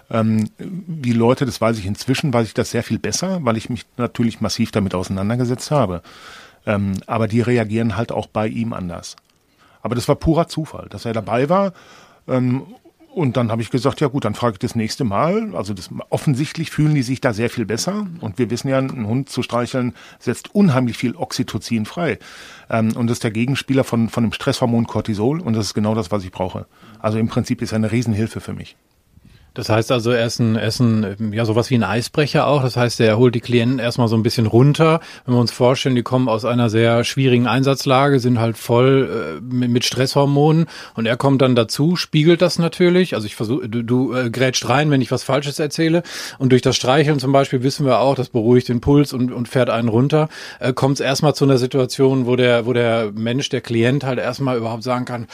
ähm, 0.10 0.50
wie 0.58 1.12
Leute, 1.12 1.46
das 1.46 1.60
weiß 1.60 1.78
ich 1.78 1.86
inzwischen, 1.86 2.34
weiß 2.34 2.48
ich 2.48 2.54
das 2.54 2.72
sehr 2.72 2.84
viel 2.84 3.00
besser, 3.00 3.40
weil 3.42 3.58
ich 3.58 3.70
mich 3.70 3.86
natürlich 3.98 4.40
massiv 4.40 4.72
damit 4.72 4.96
auseinandergesetzt 4.96 5.72
habe. 5.72 6.02
Ähm, 6.66 6.94
aber 7.08 7.28
die 7.28 7.42
reagieren 7.42 7.98
halt 7.98 8.12
auch 8.12 8.28
bei 8.28 8.48
ihm 8.48 8.74
anders. 8.74 9.16
Aber 9.82 9.96
das 9.96 10.08
war 10.08 10.16
purer 10.16 10.48
Zufall, 10.48 10.88
dass 10.90 11.06
er 11.06 11.14
dabei 11.14 11.50
war. 11.50 11.74
Ähm, 12.28 12.64
und 13.18 13.36
dann 13.36 13.50
habe 13.50 13.64
ich 13.64 13.72
gesagt, 13.72 14.00
ja 14.00 14.10
gut, 14.10 14.26
dann 14.26 14.36
frage 14.36 14.54
ich 14.54 14.60
das 14.60 14.76
nächste 14.76 15.04
Mal. 15.04 15.56
Also 15.56 15.74
das, 15.74 15.90
offensichtlich 16.10 16.70
fühlen 16.70 16.94
die 16.94 17.02
sich 17.02 17.20
da 17.20 17.34
sehr 17.34 17.50
viel 17.50 17.66
besser. 17.66 18.06
Und 18.22 18.38
wir 18.38 18.52
wissen 18.52 18.68
ja, 18.68 18.78
einen 18.78 19.08
Hund 19.08 19.28
zu 19.28 19.42
streicheln 19.42 19.96
setzt 20.20 20.54
unheimlich 20.54 21.00
viel 21.00 21.16
Oxytocin 21.16 21.88
frei. 21.88 22.20
Ähm, 22.70 22.96
und 22.96 23.08
das 23.08 23.16
ist 23.16 23.24
der 23.24 23.32
Gegenspieler 23.32 23.84
von, 23.84 24.10
von 24.10 24.24
dem 24.24 24.34
Stresshormon 24.34 24.86
Cortisol. 24.86 25.42
Und 25.42 25.54
das 25.56 25.66
ist 25.66 25.74
genau 25.74 25.96
das, 25.96 26.12
was 26.12 26.24
ich 26.24 26.32
brauche. 26.32 26.68
Also 27.00 27.18
im 27.18 27.28
Prinzip 27.28 27.64
ist 27.64 27.72
er 27.72 27.78
eine 27.78 27.92
Riesenhilfe 27.92 28.40
für 28.40 28.54
mich. 28.54 28.78
Das 29.58 29.70
heißt 29.70 29.92
also, 29.92 30.12
er 30.12 30.28
ist 30.28 30.38
ein, 30.38 30.56
er 30.56 30.68
ist 30.68 30.80
ein, 30.80 31.34
ja, 31.34 31.44
sowas 31.44 31.72
wie 31.72 31.76
ein 31.76 31.84
Eisbrecher 31.84 32.46
auch. 32.46 32.62
Das 32.62 32.78
heißt, 32.78 33.00
er 33.00 33.18
holt 33.18 33.34
die 33.34 33.40
Klienten 33.40 33.80
erstmal 33.80 34.08
so 34.08 34.16
ein 34.16 34.22
bisschen 34.22 34.46
runter. 34.46 35.00
Wenn 35.26 35.34
wir 35.34 35.42
uns 35.42 35.52
vorstellen, 35.52 35.96
die 35.96 36.04
kommen 36.04 36.30
aus 36.30 36.46
einer 36.46 36.70
sehr 36.70 37.04
schwierigen 37.04 37.48
Einsatzlage, 37.48 38.20
sind 38.20 38.40
halt 38.40 38.56
voll 38.56 39.40
äh, 39.40 39.42
mit, 39.42 39.72
mit 39.72 39.84
Stresshormonen 39.84 40.68
und 40.94 41.08
er 41.08 41.18
kommt 41.18 41.42
dann 41.42 41.56
dazu, 41.56 41.96
spiegelt 41.96 42.44
das 42.44 42.60
natürlich. 42.60 43.16
Also 43.16 43.26
ich 43.26 43.36
versuche, 43.36 43.68
du, 43.68 43.82
du 43.82 44.14
äh, 44.14 44.30
grätscht 44.30 44.70
rein, 44.70 44.92
wenn 44.92 45.02
ich 45.02 45.10
was 45.10 45.24
Falsches 45.24 45.58
erzähle. 45.58 46.04
Und 46.38 46.52
durch 46.52 46.62
das 46.62 46.76
Streicheln 46.76 47.18
zum 47.18 47.32
Beispiel 47.32 47.64
wissen 47.64 47.84
wir 47.84 48.00
auch, 48.00 48.14
das 48.14 48.30
beruhigt 48.30 48.70
den 48.70 48.80
Puls 48.80 49.12
und, 49.12 49.32
und 49.32 49.48
fährt 49.48 49.72
einen 49.72 49.90
runter. 49.90 50.30
Äh, 50.60 50.74
kommt 50.74 50.96
es 50.96 51.00
erstmal 51.00 51.34
zu 51.34 51.46
einer 51.46 51.58
Situation, 51.58 52.28
wo 52.28 52.36
der, 52.36 52.68
wo 52.68 52.74
der 52.74 53.12
Mensch, 53.12 53.50
der 53.50 53.62
Klient 53.62 54.04
halt 54.04 54.20
erstmal 54.20 54.56
überhaupt 54.56 54.84
sagen 54.84 55.06
kann, 55.06 55.26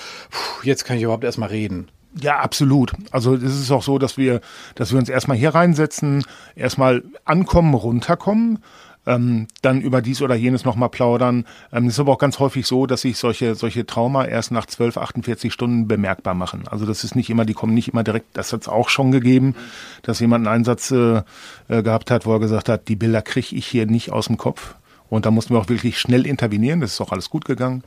jetzt 0.64 0.86
kann 0.86 0.96
ich 0.96 1.04
überhaupt 1.04 1.26
erstmal 1.26 1.50
reden. 1.50 1.90
Ja, 2.22 2.40
absolut. 2.40 2.94
Also 3.12 3.36
es 3.36 3.60
ist 3.60 3.72
auch 3.72 3.84
so, 3.84 3.98
dass 3.98 4.18
wir, 4.18 4.42
dass 4.76 4.92
wir 4.92 5.00
uns 5.00 5.10
erstmal 5.10 5.38
hier 5.38 5.56
reinsetzen, 5.56 6.24
erstmal 6.56 7.04
ankommen, 7.26 7.74
runterkommen, 7.74 8.60
ähm, 9.06 9.48
dann 9.62 9.82
über 9.82 10.02
dies 10.02 10.22
oder 10.22 10.36
jenes 10.36 10.64
nochmal 10.64 10.90
plaudern. 10.90 11.46
Ähm, 11.72 11.88
es 11.88 11.94
ist 11.94 12.00
aber 12.00 12.14
auch 12.14 12.18
ganz 12.20 12.40
häufig 12.40 12.66
so, 12.68 12.86
dass 12.86 13.02
sich 13.02 13.18
solche, 13.18 13.56
solche 13.56 13.86
Trauma 13.86 14.26
erst 14.26 14.52
nach 14.52 14.66
12, 14.66 14.98
48 14.98 15.52
Stunden 15.52 15.88
bemerkbar 15.88 16.36
machen. 16.36 16.68
Also 16.70 16.86
das 16.86 17.04
ist 17.04 17.16
nicht 17.16 17.30
immer, 17.30 17.46
die 17.46 17.54
kommen 17.54 17.74
nicht 17.74 17.90
immer 17.90 18.04
direkt, 18.04 18.38
das 18.38 18.54
hat 18.54 18.62
es 18.62 18.68
auch 18.68 18.90
schon 18.90 19.12
gegeben, 19.12 19.56
dass 20.04 20.20
jemand 20.20 20.48
einen 20.48 20.56
Einsatz 20.56 20.92
äh, 20.92 21.24
äh, 21.68 21.84
gehabt 21.84 22.12
hat, 22.12 22.26
wo 22.26 22.34
er 22.34 22.40
gesagt 22.40 22.70
hat, 22.70 22.88
die 22.88 22.96
Bilder 22.96 23.22
kriege 23.22 23.56
ich 23.56 23.68
hier 23.68 23.86
nicht 23.86 24.12
aus 24.12 24.28
dem 24.28 24.38
Kopf. 24.38 24.76
Und 25.14 25.28
da 25.28 25.32
mussten 25.32 25.54
wir 25.54 25.60
auch 25.60 25.70
wirklich 25.70 26.00
schnell 26.00 26.26
intervenieren. 26.26 26.82
Das 26.82 26.94
ist 26.94 27.02
auch 27.02 27.12
alles 27.12 27.30
gut 27.30 27.46
gegangen. 27.46 27.84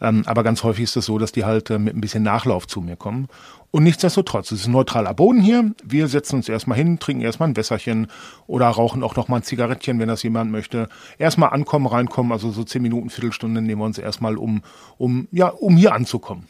Ähm, 0.00 0.24
aber 0.26 0.42
ganz 0.42 0.64
häufig 0.64 0.82
ist 0.82 0.96
es 0.96 1.06
so, 1.06 1.18
dass 1.18 1.30
die 1.30 1.44
halt 1.44 1.70
äh, 1.70 1.78
mit 1.78 1.94
ein 1.94 2.00
bisschen 2.00 2.24
Nachlauf 2.24 2.66
zu 2.66 2.80
mir 2.80 2.96
kommen. 2.96 3.28
Und 3.70 3.84
nichtsdestotrotz, 3.84 4.50
es 4.50 4.62
ist 4.62 4.66
neutraler 4.66 5.14
Boden 5.14 5.40
hier. 5.40 5.72
Wir 5.84 6.08
setzen 6.08 6.34
uns 6.34 6.48
erstmal 6.48 6.76
hin, 6.76 6.98
trinken 6.98 7.22
erstmal 7.22 7.48
ein 7.48 7.56
Wässerchen 7.56 8.08
oder 8.48 8.66
rauchen 8.66 9.04
auch 9.04 9.14
noch 9.14 9.28
mal 9.28 9.36
ein 9.36 9.42
Zigarettchen, 9.44 10.00
wenn 10.00 10.08
das 10.08 10.24
jemand 10.24 10.50
möchte. 10.50 10.88
Erstmal 11.16 11.50
ankommen, 11.50 11.86
reinkommen, 11.86 12.32
also 12.32 12.50
so 12.50 12.64
zehn 12.64 12.82
Minuten, 12.82 13.08
Viertelstunde 13.08 13.62
nehmen 13.62 13.80
wir 13.80 13.86
uns 13.86 13.98
erstmal, 13.98 14.36
um, 14.36 14.62
um, 14.98 15.28
ja, 15.30 15.50
um 15.50 15.76
hier 15.76 15.94
anzukommen. 15.94 16.48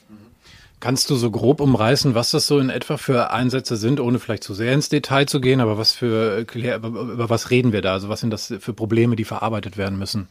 Kannst 0.81 1.09
du 1.09 1.17
so 1.17 1.31
grob 1.31 1.61
umreißen, 1.61 2.15
was 2.15 2.31
das 2.31 2.47
so 2.47 2.59
in 2.59 2.69
etwa 2.69 2.97
für 2.97 3.31
Einsätze 3.31 3.77
sind, 3.77 4.01
ohne 4.01 4.19
vielleicht 4.19 4.45
zu 4.45 4.53
sehr 4.55 4.75
ins 4.75 4.91
Detail 4.91 5.27
zu 5.27 5.41
gehen, 5.41 5.61
aber 5.61 5.79
was 5.79 5.93
für, 5.93 6.41
über 6.41 7.31
was 7.31 7.51
reden 7.51 7.73
wir 7.73 7.81
da? 7.81 7.93
Also 7.95 8.09
was 8.09 8.21
sind 8.21 8.31
das 8.31 8.53
für 8.59 8.75
Probleme, 8.75 9.17
die 9.17 9.25
verarbeitet 9.25 9.77
werden 9.79 9.99
müssen? 9.99 10.29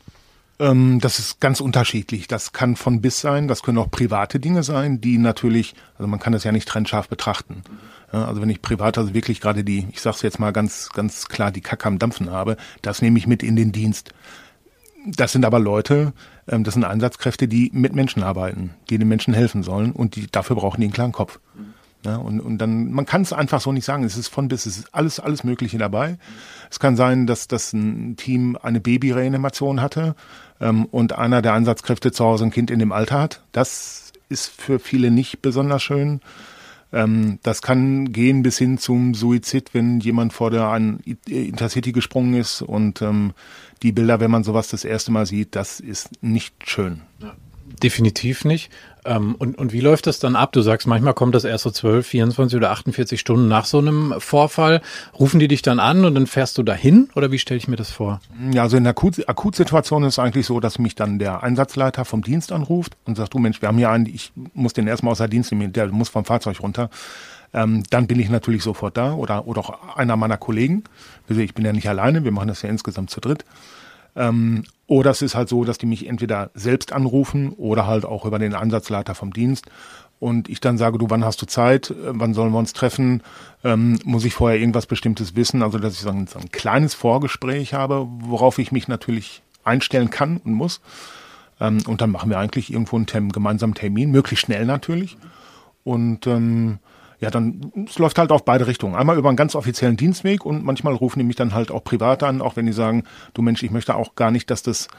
Ähm, 0.59 0.99
das 0.99 1.19
ist 1.19 1.39
ganz 1.39 1.59
unterschiedlich. 1.59 2.27
Das 2.27 2.53
kann 2.53 2.75
von 2.75 3.01
bis 3.01 3.19
sein, 3.19 3.47
das 3.47 3.63
können 3.63 3.77
auch 3.79 3.89
private 3.89 4.39
Dinge 4.39 4.63
sein, 4.63 5.01
die 5.01 5.17
natürlich, 5.17 5.73
also 5.97 6.07
man 6.07 6.19
kann 6.19 6.33
das 6.33 6.43
ja 6.43 6.51
nicht 6.51 6.67
trennscharf 6.67 7.09
betrachten. 7.09 7.63
Ja, 8.11 8.25
also 8.25 8.41
wenn 8.41 8.49
ich 8.49 8.61
privat 8.61 8.97
also 8.97 9.13
wirklich 9.13 9.41
gerade 9.41 9.63
die, 9.63 9.87
ich 9.91 10.01
sag's 10.01 10.21
jetzt 10.21 10.39
mal 10.39 10.51
ganz, 10.51 10.89
ganz 10.93 11.27
klar, 11.27 11.51
die 11.51 11.61
Kacke 11.61 11.87
am 11.87 11.99
Dampfen 11.99 12.29
habe, 12.29 12.57
das 12.81 13.01
nehme 13.01 13.17
ich 13.17 13.27
mit 13.27 13.41
in 13.41 13.55
den 13.55 13.71
Dienst. 13.71 14.13
Das 15.05 15.31
sind 15.31 15.43
aber 15.43 15.59
Leute, 15.59 16.13
ähm, 16.47 16.63
das 16.63 16.73
sind 16.73 16.83
Einsatzkräfte, 16.83 17.47
die 17.47 17.71
mit 17.73 17.93
Menschen 17.93 18.23
arbeiten, 18.23 18.71
die 18.89 18.97
den 18.97 19.07
Menschen 19.07 19.33
helfen 19.33 19.63
sollen 19.63 19.91
und 19.91 20.15
die 20.15 20.27
dafür 20.27 20.55
brauchen 20.55 20.81
die 20.81 20.87
einen 20.87 20.93
klaren 20.93 21.11
Kopf. 21.11 21.39
Ja, 22.05 22.17
und, 22.17 22.41
und 22.41 22.57
dann, 22.57 22.91
man 22.91 23.05
kann 23.05 23.21
es 23.21 23.31
einfach 23.31 23.61
so 23.61 23.71
nicht 23.71 23.85
sagen. 23.85 24.03
Es 24.03 24.17
ist 24.17 24.27
von 24.27 24.49
bis, 24.49 24.65
es 24.65 24.77
ist 24.77 24.93
alles, 24.93 25.21
alles 25.21 25.45
Mögliche 25.45 25.77
dabei. 25.77 26.17
Es 26.69 26.79
kann 26.79 26.97
sein, 26.97 27.27
dass 27.27 27.47
das 27.47 27.71
ein 27.71 28.17
Team 28.17 28.57
eine 28.61 28.81
Babyreanimation 28.81 29.81
hatte 29.81 30.15
ähm, 30.59 30.85
und 30.85 31.13
einer 31.13 31.41
der 31.41 31.53
Einsatzkräfte 31.53 32.11
zu 32.11 32.25
Hause 32.25 32.45
ein 32.45 32.51
Kind 32.51 32.71
in 32.71 32.79
dem 32.79 32.91
Alter 32.91 33.21
hat. 33.21 33.41
Das 33.53 34.11
ist 34.27 34.49
für 34.49 34.79
viele 34.79 35.11
nicht 35.11 35.41
besonders 35.41 35.81
schön. 35.81 36.19
Ähm, 36.93 37.39
das 37.43 37.61
kann 37.61 38.13
gehen 38.13 38.43
bis 38.43 38.57
hin 38.57 38.77
zum 38.77 39.15
Suizid, 39.15 39.73
wenn 39.73 39.99
jemand 39.99 40.31
vor 40.31 40.51
der 40.51 40.65
an 40.65 40.99
Intercity 41.27 41.91
gesprungen 41.91 42.35
ist 42.35 42.61
und 42.61 43.01
ähm, 43.01 43.33
die 43.81 43.91
Bilder, 43.91 44.19
wenn 44.19 44.31
man 44.31 44.43
sowas 44.43 44.69
das 44.69 44.85
erste 44.85 45.11
Mal 45.11 45.25
sieht, 45.25 45.55
das 45.55 45.79
ist 45.79 46.09
nicht 46.21 46.53
schön. 46.69 47.01
Ja. 47.19 47.33
Definitiv 47.81 48.45
nicht. 48.45 48.71
Ähm, 49.05 49.35
und, 49.35 49.57
und 49.57 49.73
wie 49.73 49.79
läuft 49.79 50.07
das 50.07 50.19
dann 50.19 50.35
ab? 50.35 50.51
Du 50.51 50.61
sagst, 50.61 50.87
manchmal 50.87 51.13
kommt 51.13 51.35
das 51.35 51.43
erst 51.43 51.63
so 51.63 51.71
12, 51.71 52.05
24 52.07 52.57
oder 52.57 52.71
48 52.71 53.19
Stunden 53.19 53.47
nach 53.47 53.65
so 53.65 53.79
einem 53.79 54.13
Vorfall. 54.19 54.81
Rufen 55.19 55.39
die 55.39 55.47
dich 55.47 55.61
dann 55.61 55.79
an 55.79 56.05
und 56.05 56.15
dann 56.15 56.27
fährst 56.27 56.57
du 56.57 56.63
dahin? 56.63 57.09
Oder 57.15 57.31
wie 57.31 57.39
stelle 57.39 57.57
ich 57.57 57.67
mir 57.67 57.75
das 57.75 57.91
vor? 57.91 58.21
Ja, 58.51 58.63
also 58.63 58.77
in 58.77 58.83
der 58.83 58.91
Akut 58.91 59.27
Akutsituation 59.27 60.03
ist 60.03 60.13
es 60.13 60.19
eigentlich 60.19 60.45
so, 60.45 60.59
dass 60.59 60.79
mich 60.79 60.95
dann 60.95 61.19
der 61.19 61.43
Einsatzleiter 61.43 62.05
vom 62.05 62.21
Dienst 62.21 62.51
anruft 62.51 62.97
und 63.05 63.15
sagt, 63.17 63.33
du 63.33 63.39
Mensch, 63.39 63.61
wir 63.61 63.67
haben 63.67 63.77
hier 63.77 63.89
einen, 63.89 64.05
ich 64.05 64.31
muss 64.53 64.73
den 64.73 64.87
erstmal 64.87 65.11
außer 65.11 65.27
Dienst 65.27 65.51
nehmen, 65.51 65.73
der 65.73 65.87
muss 65.87 66.09
vom 66.09 66.25
Fahrzeug 66.25 66.61
runter. 66.61 66.89
Ähm, 67.53 67.83
dann 67.89 68.07
bin 68.07 68.19
ich 68.19 68.29
natürlich 68.29 68.63
sofort 68.63 68.97
da 68.97 69.13
oder, 69.13 69.47
oder 69.47 69.61
auch 69.61 69.95
einer 69.95 70.15
meiner 70.15 70.37
Kollegen. 70.37 70.83
Also 71.29 71.41
ich 71.41 71.53
bin 71.53 71.65
ja 71.65 71.71
nicht 71.71 71.87
alleine, 71.87 72.23
wir 72.23 72.31
machen 72.31 72.47
das 72.47 72.61
ja 72.63 72.69
insgesamt 72.69 73.09
zu 73.09 73.19
dritt. 73.19 73.45
Ähm, 74.15 74.63
oder 74.87 75.11
es 75.11 75.21
ist 75.21 75.35
halt 75.35 75.49
so, 75.49 75.63
dass 75.63 75.77
die 75.77 75.85
mich 75.85 76.07
entweder 76.07 76.51
selbst 76.53 76.93
anrufen 76.93 77.49
oder 77.53 77.87
halt 77.87 78.05
auch 78.05 78.25
über 78.25 78.39
den 78.39 78.53
Einsatzleiter 78.53 79.15
vom 79.15 79.33
Dienst. 79.33 79.65
Und 80.19 80.47
ich 80.49 80.61
dann 80.61 80.77
sage, 80.77 80.97
du, 80.97 81.09
wann 81.09 81.25
hast 81.25 81.41
du 81.41 81.45
Zeit? 81.45 81.89
Äh, 81.89 81.95
wann 81.99 82.33
sollen 82.33 82.51
wir 82.51 82.59
uns 82.59 82.73
treffen? 82.73 83.21
Ähm, 83.63 83.99
muss 84.05 84.25
ich 84.25 84.33
vorher 84.33 84.59
irgendwas 84.59 84.85
Bestimmtes 84.85 85.35
wissen? 85.35 85.63
Also, 85.63 85.79
dass 85.79 85.93
ich 85.93 85.99
so 85.99 86.09
ein, 86.09 86.27
so 86.27 86.39
ein 86.39 86.51
kleines 86.51 86.93
Vorgespräch 86.93 87.73
habe, 87.73 88.07
worauf 88.19 88.59
ich 88.59 88.71
mich 88.71 88.87
natürlich 88.87 89.41
einstellen 89.63 90.09
kann 90.09 90.37
und 90.37 90.53
muss. 90.53 90.81
Ähm, 91.59 91.79
und 91.87 92.01
dann 92.01 92.11
machen 92.11 92.29
wir 92.29 92.39
eigentlich 92.39 92.71
irgendwo 92.71 92.95
einen 92.95 93.05
Termin, 93.05 93.31
gemeinsamen 93.31 93.73
Termin, 93.73 94.11
möglichst 94.11 94.45
schnell 94.45 94.65
natürlich. 94.65 95.17
Und 95.83 96.27
ähm, 96.27 96.79
ja, 97.23 97.31
dann 97.31 97.71
es 97.87 97.97
läuft 97.99 98.17
halt 98.17 98.33
auf 98.33 98.43
beide 98.43 98.67
Richtungen. 98.67 98.95
Einmal 98.95 99.17
über 99.17 99.29
einen 99.29 99.37
ganz 99.37 99.55
offiziellen 99.55 99.95
Dienstweg 99.95 100.45
und 100.45 100.65
manchmal 100.65 100.93
rufen 100.93 101.19
die 101.19 101.25
mich 101.25 101.37
dann 101.37 101.53
halt 101.53 101.71
auch 101.71 101.81
privat 101.81 102.21
an, 102.21 102.41
auch 102.41 102.57
wenn 102.57 102.65
die 102.65 102.73
sagen, 102.73 103.05
du 103.33 103.41
Mensch, 103.41 103.63
ich 103.63 103.71
möchte 103.71 103.95
auch 103.95 104.15
gar 104.15 104.29
nicht, 104.29 104.51
dass 104.51 104.61
das 104.61 104.89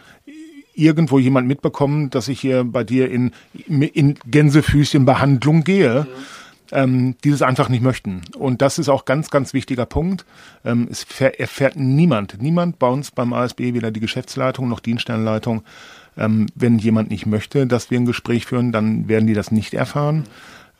irgendwo 0.75 1.19
jemand 1.19 1.47
mitbekommt, 1.47 2.15
dass 2.15 2.29
ich 2.29 2.41
hier 2.41 2.65
bei 2.65 2.83
dir 2.83 3.11
in, 3.11 3.33
in 3.69 4.15
Gänsefüßchenbehandlung 4.27 5.65
gehe. 5.65 6.07
Mhm. 6.09 6.25
Ähm, 6.73 7.15
die 7.23 7.31
das 7.31 7.43
einfach 7.43 7.69
nicht 7.69 7.83
möchten. 7.83 8.23
Und 8.39 8.63
das 8.63 8.79
ist 8.79 8.89
auch 8.89 9.05
ganz, 9.05 9.29
ganz 9.29 9.53
wichtiger 9.53 9.85
Punkt. 9.85 10.25
Ähm, 10.65 10.89
es 10.91 11.07
erfährt 11.21 11.77
niemand, 11.77 12.41
niemand 12.41 12.79
bei 12.79 12.89
uns 12.89 13.11
beim 13.11 13.35
ASB, 13.35 13.75
weder 13.75 13.91
die 13.91 14.01
Geschäftsleitung 14.01 14.67
noch 14.71 14.81
Dienststellenleitung, 14.81 15.63
ähm, 16.17 16.47
wenn 16.55 16.79
jemand 16.79 17.11
nicht 17.11 17.27
möchte, 17.27 17.67
dass 17.67 17.91
wir 17.91 18.01
ein 18.01 18.07
Gespräch 18.07 18.47
führen, 18.47 18.73
dann 18.73 19.09
werden 19.09 19.27
die 19.27 19.35
das 19.35 19.51
nicht 19.51 19.75
erfahren. 19.75 20.25
Ähm, 20.25 20.31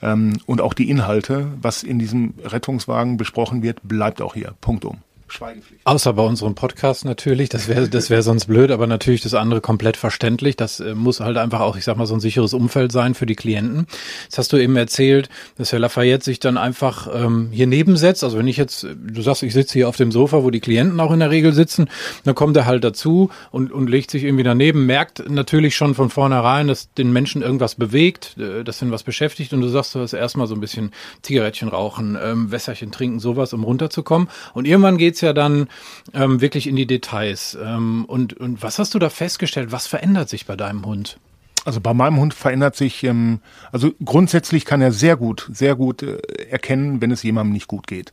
und 0.01 0.61
auch 0.61 0.75
die 0.75 0.91
Inhalte, 0.91 1.53
was 1.61 1.83
in 1.83 1.99
diesem 1.99 2.35
Rettungswagen 2.43 3.17
besprochen 3.17 3.63
wird, 3.63 3.81
bleibt 3.83 4.21
auch 4.21 4.35
hier. 4.35 4.55
Punkt 4.61 4.85
um. 4.85 4.99
Schweigepflicht. 5.35 5.85
Außer 5.85 6.13
bei 6.13 6.23
unserem 6.23 6.55
Podcast 6.55 7.05
natürlich, 7.05 7.49
das 7.49 7.69
wäre 7.69 7.89
das 7.89 8.09
wäre 8.09 8.23
sonst 8.23 8.47
blöd, 8.47 8.71
aber 8.71 8.87
natürlich 8.87 9.21
das 9.21 9.35
andere 9.35 9.61
komplett 9.61 9.97
verständlich. 9.97 10.57
Das 10.57 10.81
äh, 10.81 10.95
muss 10.95 11.21
halt 11.21 11.37
einfach 11.37 11.61
auch, 11.61 11.77
ich 11.77 11.85
sag 11.85 11.97
mal, 11.97 12.07
so 12.07 12.15
ein 12.15 12.21
sicheres 12.21 12.55
Umfeld 12.55 12.93
sein 12.93 13.15
für 13.15 13.27
die 13.27 13.35
Klienten. 13.35 13.87
Jetzt 14.25 14.39
hast 14.39 14.53
du 14.53 14.57
eben 14.57 14.77
erzählt, 14.77 15.29
dass 15.59 15.73
Herr 15.73 15.81
Lafayette 15.81 16.25
sich 16.25 16.39
dann 16.39 16.57
einfach 16.57 17.09
ähm, 17.13 17.49
hier 17.51 17.67
nebensetzt. 17.67 18.23
Also 18.23 18.39
wenn 18.39 18.47
ich 18.47 18.57
jetzt, 18.57 18.85
du 18.85 19.23
sagst, 19.23 19.43
ich 19.43 19.53
sitze 19.53 19.75
hier 19.75 19.89
auf 19.89 19.97
dem 19.97 20.13
Sofa, 20.13 20.45
wo 20.45 20.51
die 20.51 20.61
Klienten 20.61 21.01
auch 21.01 21.11
in 21.11 21.21
der 21.21 21.31
Regel 21.31 21.53
sitzen, 21.53 21.89
dann 22.25 22.35
kommt 22.35 22.57
er 22.57 22.67
halt 22.67 22.85
dazu 22.85 23.31
und, 23.51 23.73
und 23.73 23.91
legt 23.91 24.11
sich 24.13 24.25
irgendwie 24.25 24.45
daneben, 24.45 24.87
merkt 24.87 25.29
natürlich 25.29 25.75
schon 25.75 25.95
von 25.95 26.11
vornherein, 26.11 26.69
dass 26.69 26.93
den 26.95 27.13
Menschen 27.13 27.43
irgendwas 27.43 27.75
bewegt, 27.75 28.37
äh, 28.39 28.63
dass 28.63 28.81
ihn 28.83 28.93
was 28.93 29.03
beschäftigt 29.03 29.53
und 29.53 29.61
du 29.61 29.69
sagst, 29.69 29.95
du 29.95 30.01
hast 30.01 30.13
erstmal 30.13 30.47
so 30.47 30.55
ein 30.55 30.61
bisschen 30.61 30.93
Zigarettchen 31.23 31.69
rauchen, 31.69 32.17
ähm, 32.23 32.53
Wässerchen 32.53 32.93
trinken, 32.93 33.19
sowas, 33.19 33.53
um 33.53 33.65
runterzukommen. 33.65 34.29
Und 34.53 34.67
irgendwann 34.67 34.97
geht's 34.97 35.24
ja 35.25 35.33
dann 35.33 35.69
ähm, 36.13 36.41
wirklich 36.41 36.67
in 36.67 36.77
die 36.77 36.87
Details. 36.87 37.57
Ähm, 37.61 38.05
und, 38.07 38.35
und 38.35 38.63
was 38.63 38.79
hast 38.79 38.95
du 38.95 38.99
da 38.99 39.11
festgestellt? 39.11 39.73
Was 39.73 39.87
verändert 39.87 40.29
sich 40.29 40.47
bei 40.47 40.57
deinem 40.57 40.85
Hund? 40.85 41.19
Also 41.65 41.81
bei 41.81 41.95
meinem 41.95 42.19
Hund 42.19 42.35
verändert 42.35 42.77
sich, 42.77 43.05
ähm, 43.05 43.41
also 43.73 43.93
grundsätzlich 44.05 44.65
kann 44.65 44.83
er 44.83 44.93
sehr 44.93 45.17
gut, 45.17 45.49
sehr 45.53 45.77
gut 45.77 46.03
äh, 46.03 46.19
erkennen, 46.51 47.01
wenn 47.01 47.11
es 47.11 47.23
jemandem 47.23 47.53
nicht 47.53 47.69
gut 47.69 47.87
geht. 47.87 48.13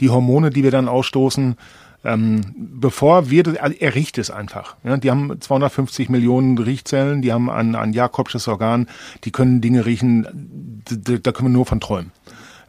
Die 0.00 0.08
Hormone, 0.08 0.50
die 0.50 0.62
wir 0.62 0.70
dann 0.70 0.88
ausstoßen, 0.88 1.56
ähm, 2.04 2.40
bevor 2.56 3.30
wir, 3.30 3.62
also 3.62 3.76
er 3.78 3.94
riecht 3.94 4.18
es 4.18 4.30
einfach. 4.30 4.76
Ja, 4.82 4.96
die 4.96 5.10
haben 5.10 5.40
250 5.40 6.08
Millionen 6.08 6.58
Riechzellen, 6.58 7.22
die 7.22 7.32
haben 7.32 7.50
ein, 7.50 7.74
ein 7.74 7.92
Jakobsches 7.92 8.48
Organ, 8.48 8.88
die 9.24 9.30
können 9.30 9.60
Dinge 9.60 9.86
riechen, 9.86 10.82
da 10.84 11.32
können 11.32 11.48
wir 11.48 11.56
nur 11.56 11.66
von 11.66 11.80
träumen. 11.80 12.10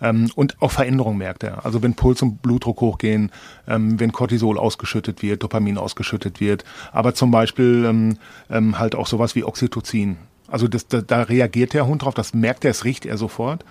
Ähm, 0.04 0.30
und 0.36 0.62
auch 0.62 0.72
Veränderungen 0.72 1.18
merkt 1.18 1.44
er. 1.44 1.66
Also 1.66 1.82
wenn 1.82 1.96
Puls 1.96 2.22
und 2.22 2.42
Blutdruck 2.42 2.82
hochgehen, 2.82 3.32
ähm, 3.68 4.00
wenn 4.00 4.12
Cortisol 4.12 4.60
ausgeschüttet 4.60 5.24
wird, 5.24 5.42
Dopamin 5.42 5.78
ausgeschüttet 5.78 6.42
wird, 6.42 6.66
aber 6.92 7.16
zum 7.16 7.32
Beispiel 7.32 7.86
ähm, 7.88 8.18
ähm, 8.50 8.78
halt 8.78 8.96
auch 8.96 9.08
sowas 9.08 9.34
wie 9.34 9.46
Oxytocin. 9.46 10.18
Also 10.48 10.68
das, 10.68 10.88
da, 10.88 11.02
da 11.02 11.24
reagiert 11.24 11.74
der 11.74 11.88
Hund 11.88 12.04
drauf, 12.04 12.14
das 12.14 12.34
merkt 12.34 12.66
er, 12.66 12.72
es 12.72 12.84
riecht 12.84 13.06
er 13.06 13.18
sofort. 13.18 13.64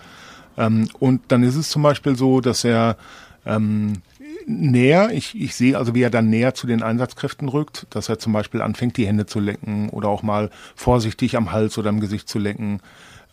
Ähm, 0.57 0.89
und 0.99 1.21
dann 1.29 1.43
ist 1.43 1.57
es 1.57 1.69
zum 1.69 1.83
Beispiel 1.83 2.17
so, 2.17 2.41
dass 2.41 2.65
er 2.65 2.97
ähm, 3.45 4.01
näher, 4.47 5.11
ich, 5.13 5.39
ich 5.41 5.55
sehe 5.55 5.77
also, 5.77 5.95
wie 5.95 6.03
er 6.03 6.11
dann 6.11 6.31
näher 6.31 6.55
zu 6.55 6.67
den 6.67 6.83
Einsatzkräften 6.83 7.49
rückt, 7.49 7.87
dass 7.91 8.09
er 8.09 8.19
zum 8.19 8.33
Beispiel 8.33 8.63
anfängt, 8.63 8.97
die 8.97 9.07
Hände 9.07 9.27
zu 9.27 9.39
lecken 9.39 9.91
oder 9.91 10.09
auch 10.09 10.23
mal 10.23 10.51
vorsichtig 10.75 11.37
am 11.37 11.53
Hals 11.53 11.77
oder 11.77 11.91
am 11.91 12.01
Gesicht 12.01 12.29
zu 12.29 12.39
lecken. 12.39 12.81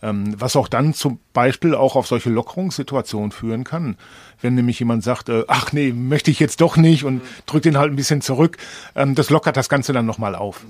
Ähm, 0.02 0.34
was 0.38 0.56
auch 0.56 0.68
dann 0.68 0.94
zum 0.94 1.18
Beispiel 1.32 1.74
auch 1.74 1.94
auf 1.94 2.06
solche 2.06 2.30
Lockerungssituationen 2.30 3.32
führen 3.32 3.64
kann. 3.64 3.96
Wenn 4.40 4.54
nämlich 4.54 4.78
jemand 4.78 5.04
sagt, 5.04 5.28
äh, 5.28 5.44
ach 5.46 5.72
nee, 5.72 5.92
möchte 5.92 6.30
ich 6.30 6.40
jetzt 6.40 6.60
doch 6.62 6.76
nicht 6.76 7.04
und 7.04 7.20
drückt 7.46 7.66
ihn 7.66 7.76
halt 7.76 7.92
ein 7.92 7.96
bisschen 7.96 8.22
zurück, 8.22 8.56
ähm, 8.94 9.14
das 9.14 9.28
lockert 9.28 9.56
das 9.56 9.68
Ganze 9.68 9.92
dann 9.92 10.06
nochmal 10.06 10.34
auf. 10.34 10.64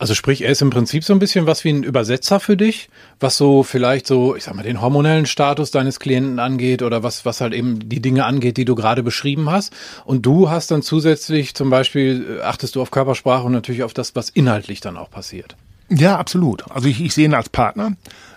Also 0.00 0.14
sprich, 0.14 0.42
er 0.42 0.50
ist 0.50 0.62
im 0.62 0.70
Prinzip 0.70 1.02
so 1.02 1.12
ein 1.12 1.18
bisschen 1.18 1.46
was 1.46 1.64
wie 1.64 1.70
ein 1.70 1.82
Übersetzer 1.82 2.38
für 2.38 2.56
dich, 2.56 2.88
was 3.18 3.36
so 3.36 3.64
vielleicht 3.64 4.06
so, 4.06 4.36
ich 4.36 4.44
sag 4.44 4.54
mal, 4.54 4.62
den 4.62 4.80
hormonellen 4.80 5.26
Status 5.26 5.72
deines 5.72 5.98
Klienten 5.98 6.38
angeht 6.38 6.82
oder 6.82 7.02
was, 7.02 7.24
was 7.24 7.40
halt 7.40 7.52
eben 7.52 7.88
die 7.88 8.00
Dinge 8.00 8.24
angeht, 8.24 8.58
die 8.58 8.64
du 8.64 8.76
gerade 8.76 9.02
beschrieben 9.02 9.50
hast. 9.50 9.72
Und 10.04 10.24
du 10.24 10.50
hast 10.50 10.70
dann 10.70 10.82
zusätzlich 10.82 11.54
zum 11.54 11.68
Beispiel, 11.68 12.38
äh, 12.38 12.42
achtest 12.42 12.76
du 12.76 12.82
auf 12.82 12.92
Körpersprache 12.92 13.44
und 13.44 13.52
natürlich 13.52 13.82
auf 13.82 13.92
das, 13.92 14.14
was 14.14 14.30
inhaltlich 14.30 14.80
dann 14.80 14.96
auch 14.96 15.10
passiert. 15.10 15.56
Ja, 15.88 16.18
absolut. 16.18 16.70
Also 16.70 16.88
ich, 16.88 17.02
ich 17.02 17.14
sehe 17.14 17.24
ihn 17.24 17.34
als 17.34 17.48
Partner. 17.48 17.92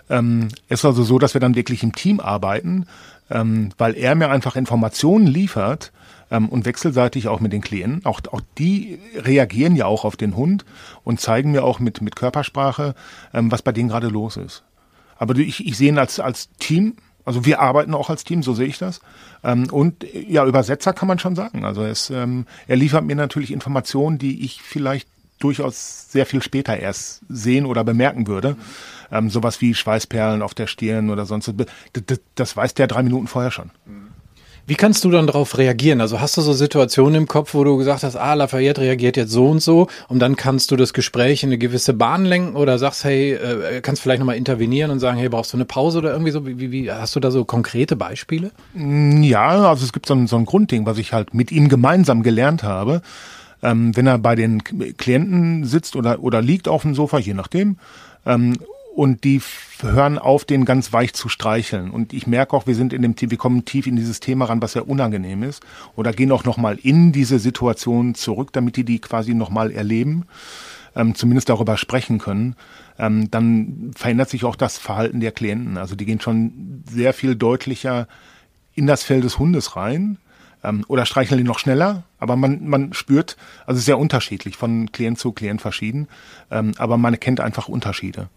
Ähm, 0.08 0.48
es 0.68 0.80
ist 0.80 0.84
also 0.84 1.02
so, 1.02 1.18
dass 1.18 1.34
wir 1.34 1.40
dann 1.40 1.54
wirklich 1.54 1.82
im 1.82 1.94
Team 1.94 2.20
arbeiten, 2.20 2.86
ähm, 3.30 3.70
weil 3.78 3.96
er 3.96 4.14
mir 4.14 4.30
einfach 4.30 4.56
Informationen 4.56 5.26
liefert 5.26 5.92
ähm, 6.30 6.48
und 6.48 6.64
wechselseitig 6.64 7.28
auch 7.28 7.40
mit 7.40 7.52
den 7.52 7.60
Klienten. 7.60 8.04
Auch, 8.04 8.20
auch 8.30 8.40
die 8.58 8.98
reagieren 9.16 9.76
ja 9.76 9.86
auch 9.86 10.04
auf 10.04 10.16
den 10.16 10.34
Hund 10.34 10.64
und 11.04 11.20
zeigen 11.20 11.52
mir 11.52 11.62
auch 11.62 11.78
mit, 11.78 12.00
mit 12.00 12.16
Körpersprache, 12.16 12.94
ähm, 13.34 13.52
was 13.52 13.62
bei 13.62 13.72
denen 13.72 13.90
gerade 13.90 14.08
los 14.08 14.36
ist. 14.36 14.64
Aber 15.16 15.36
ich, 15.36 15.66
ich 15.66 15.76
sehe 15.76 15.90
ihn 15.90 15.98
als, 15.98 16.18
als 16.18 16.48
Team. 16.58 16.96
Also 17.24 17.44
wir 17.44 17.60
arbeiten 17.60 17.94
auch 17.94 18.10
als 18.10 18.24
Team, 18.24 18.42
so 18.42 18.54
sehe 18.54 18.66
ich 18.66 18.78
das. 18.78 19.00
Ähm, 19.44 19.68
und 19.70 20.04
ja, 20.12 20.44
Übersetzer 20.44 20.92
kann 20.92 21.06
man 21.06 21.18
schon 21.18 21.36
sagen. 21.36 21.64
Also 21.64 21.84
es, 21.84 22.10
ähm, 22.10 22.46
er 22.66 22.76
liefert 22.76 23.04
mir 23.04 23.14
natürlich 23.14 23.52
Informationen, 23.52 24.18
die 24.18 24.44
ich 24.44 24.62
vielleicht 24.62 25.06
durchaus 25.42 26.10
sehr 26.10 26.26
viel 26.26 26.42
später 26.42 26.76
erst 26.76 27.22
sehen 27.28 27.66
oder 27.66 27.84
bemerken 27.84 28.26
würde. 28.26 28.56
Ähm, 29.10 29.30
sowas 29.30 29.60
wie 29.60 29.74
Schweißperlen 29.74 30.42
auf 30.42 30.54
der 30.54 30.66
Stirn 30.66 31.10
oder 31.10 31.26
sonst. 31.26 31.52
Das, 31.92 32.20
das 32.34 32.56
weiß 32.56 32.74
der 32.74 32.86
drei 32.86 33.02
Minuten 33.02 33.26
vorher 33.26 33.50
schon. 33.50 33.70
Wie 34.64 34.76
kannst 34.76 35.04
du 35.04 35.10
dann 35.10 35.26
darauf 35.26 35.58
reagieren? 35.58 36.00
Also 36.00 36.20
hast 36.20 36.36
du 36.36 36.40
so 36.40 36.52
Situationen 36.52 37.16
im 37.16 37.26
Kopf, 37.26 37.52
wo 37.54 37.64
du 37.64 37.76
gesagt 37.76 38.04
hast, 38.04 38.14
ah, 38.14 38.34
Lafayette 38.34 38.80
reagiert 38.80 39.16
jetzt 39.16 39.32
so 39.32 39.48
und 39.48 39.60
so 39.60 39.88
und 40.06 40.20
dann 40.20 40.36
kannst 40.36 40.70
du 40.70 40.76
das 40.76 40.92
Gespräch 40.92 41.42
in 41.42 41.48
eine 41.48 41.58
gewisse 41.58 41.94
Bahn 41.94 42.24
lenken 42.24 42.54
oder 42.54 42.78
sagst, 42.78 43.02
hey, 43.02 43.32
äh, 43.32 43.80
kannst 43.80 44.02
vielleicht 44.02 44.20
nochmal 44.20 44.36
intervenieren 44.36 44.92
und 44.92 45.00
sagen, 45.00 45.18
hey, 45.18 45.28
brauchst 45.28 45.52
du 45.52 45.56
eine 45.56 45.64
Pause 45.64 45.98
oder 45.98 46.12
irgendwie 46.12 46.30
so? 46.30 46.46
Wie, 46.46 46.70
wie, 46.70 46.92
hast 46.92 47.16
du 47.16 47.20
da 47.20 47.32
so 47.32 47.44
konkrete 47.44 47.96
Beispiele? 47.96 48.52
Ja, 48.74 49.68
also 49.68 49.84
es 49.84 49.92
gibt 49.92 50.06
so 50.06 50.14
ein, 50.14 50.28
so 50.28 50.36
ein 50.36 50.44
Grundding, 50.44 50.86
was 50.86 50.98
ich 50.98 51.12
halt 51.12 51.34
mit 51.34 51.50
ihm 51.50 51.68
gemeinsam 51.68 52.22
gelernt 52.22 52.62
habe 52.62 53.02
ähm, 53.62 53.96
wenn 53.96 54.06
er 54.06 54.18
bei 54.18 54.34
den 54.34 54.62
Klienten 54.64 55.64
sitzt 55.64 55.96
oder, 55.96 56.22
oder 56.22 56.42
liegt 56.42 56.68
auf 56.68 56.82
dem 56.82 56.94
Sofa, 56.94 57.18
je 57.18 57.34
nachdem, 57.34 57.78
ähm, 58.26 58.56
und 58.94 59.24
die 59.24 59.40
hören 59.80 60.18
auf, 60.18 60.44
den 60.44 60.64
ganz 60.64 60.92
weich 60.92 61.14
zu 61.14 61.28
streicheln. 61.28 61.90
Und 61.90 62.12
ich 62.12 62.26
merke 62.26 62.54
auch, 62.54 62.66
wir 62.66 62.74
sind 62.74 62.92
in 62.92 63.02
dem 63.02 63.14
wir 63.18 63.38
kommen 63.38 63.64
tief 63.64 63.86
in 63.86 63.96
dieses 63.96 64.20
Thema 64.20 64.46
ran, 64.46 64.60
was 64.60 64.72
sehr 64.72 64.88
unangenehm 64.88 65.42
ist. 65.42 65.62
Oder 65.96 66.12
gehen 66.12 66.30
auch 66.30 66.44
nochmal 66.44 66.78
in 66.82 67.10
diese 67.10 67.38
Situation 67.38 68.14
zurück, 68.14 68.52
damit 68.52 68.76
die 68.76 68.84
die 68.84 68.98
quasi 68.98 69.32
nochmal 69.34 69.70
erleben, 69.70 70.26
ähm, 70.94 71.14
zumindest 71.14 71.48
darüber 71.48 71.78
sprechen 71.78 72.18
können. 72.18 72.54
Ähm, 72.98 73.30
dann 73.30 73.92
verändert 73.96 74.28
sich 74.28 74.44
auch 74.44 74.56
das 74.56 74.76
Verhalten 74.76 75.20
der 75.20 75.32
Klienten. 75.32 75.78
Also 75.78 75.94
die 75.94 76.04
gehen 76.04 76.20
schon 76.20 76.84
sehr 76.90 77.14
viel 77.14 77.34
deutlicher 77.34 78.08
in 78.74 78.86
das 78.86 79.02
Fell 79.02 79.22
des 79.22 79.38
Hundes 79.38 79.74
rein 79.74 80.18
ähm, 80.64 80.84
oder 80.88 81.06
streicheln 81.06 81.38
die 81.38 81.44
noch 81.44 81.58
schneller, 81.58 82.04
aber 82.18 82.36
man, 82.36 82.68
man 82.68 82.92
spürt, 82.92 83.36
also 83.66 83.80
sehr 83.80 83.98
unterschiedlich, 83.98 84.56
von 84.56 84.90
Klient 84.92 85.18
zu 85.18 85.32
Klient 85.32 85.60
verschieden, 85.60 86.08
ähm, 86.50 86.72
aber 86.78 86.96
man 86.96 87.14
erkennt 87.14 87.40
einfach 87.40 87.68
Unterschiede. 87.68 88.28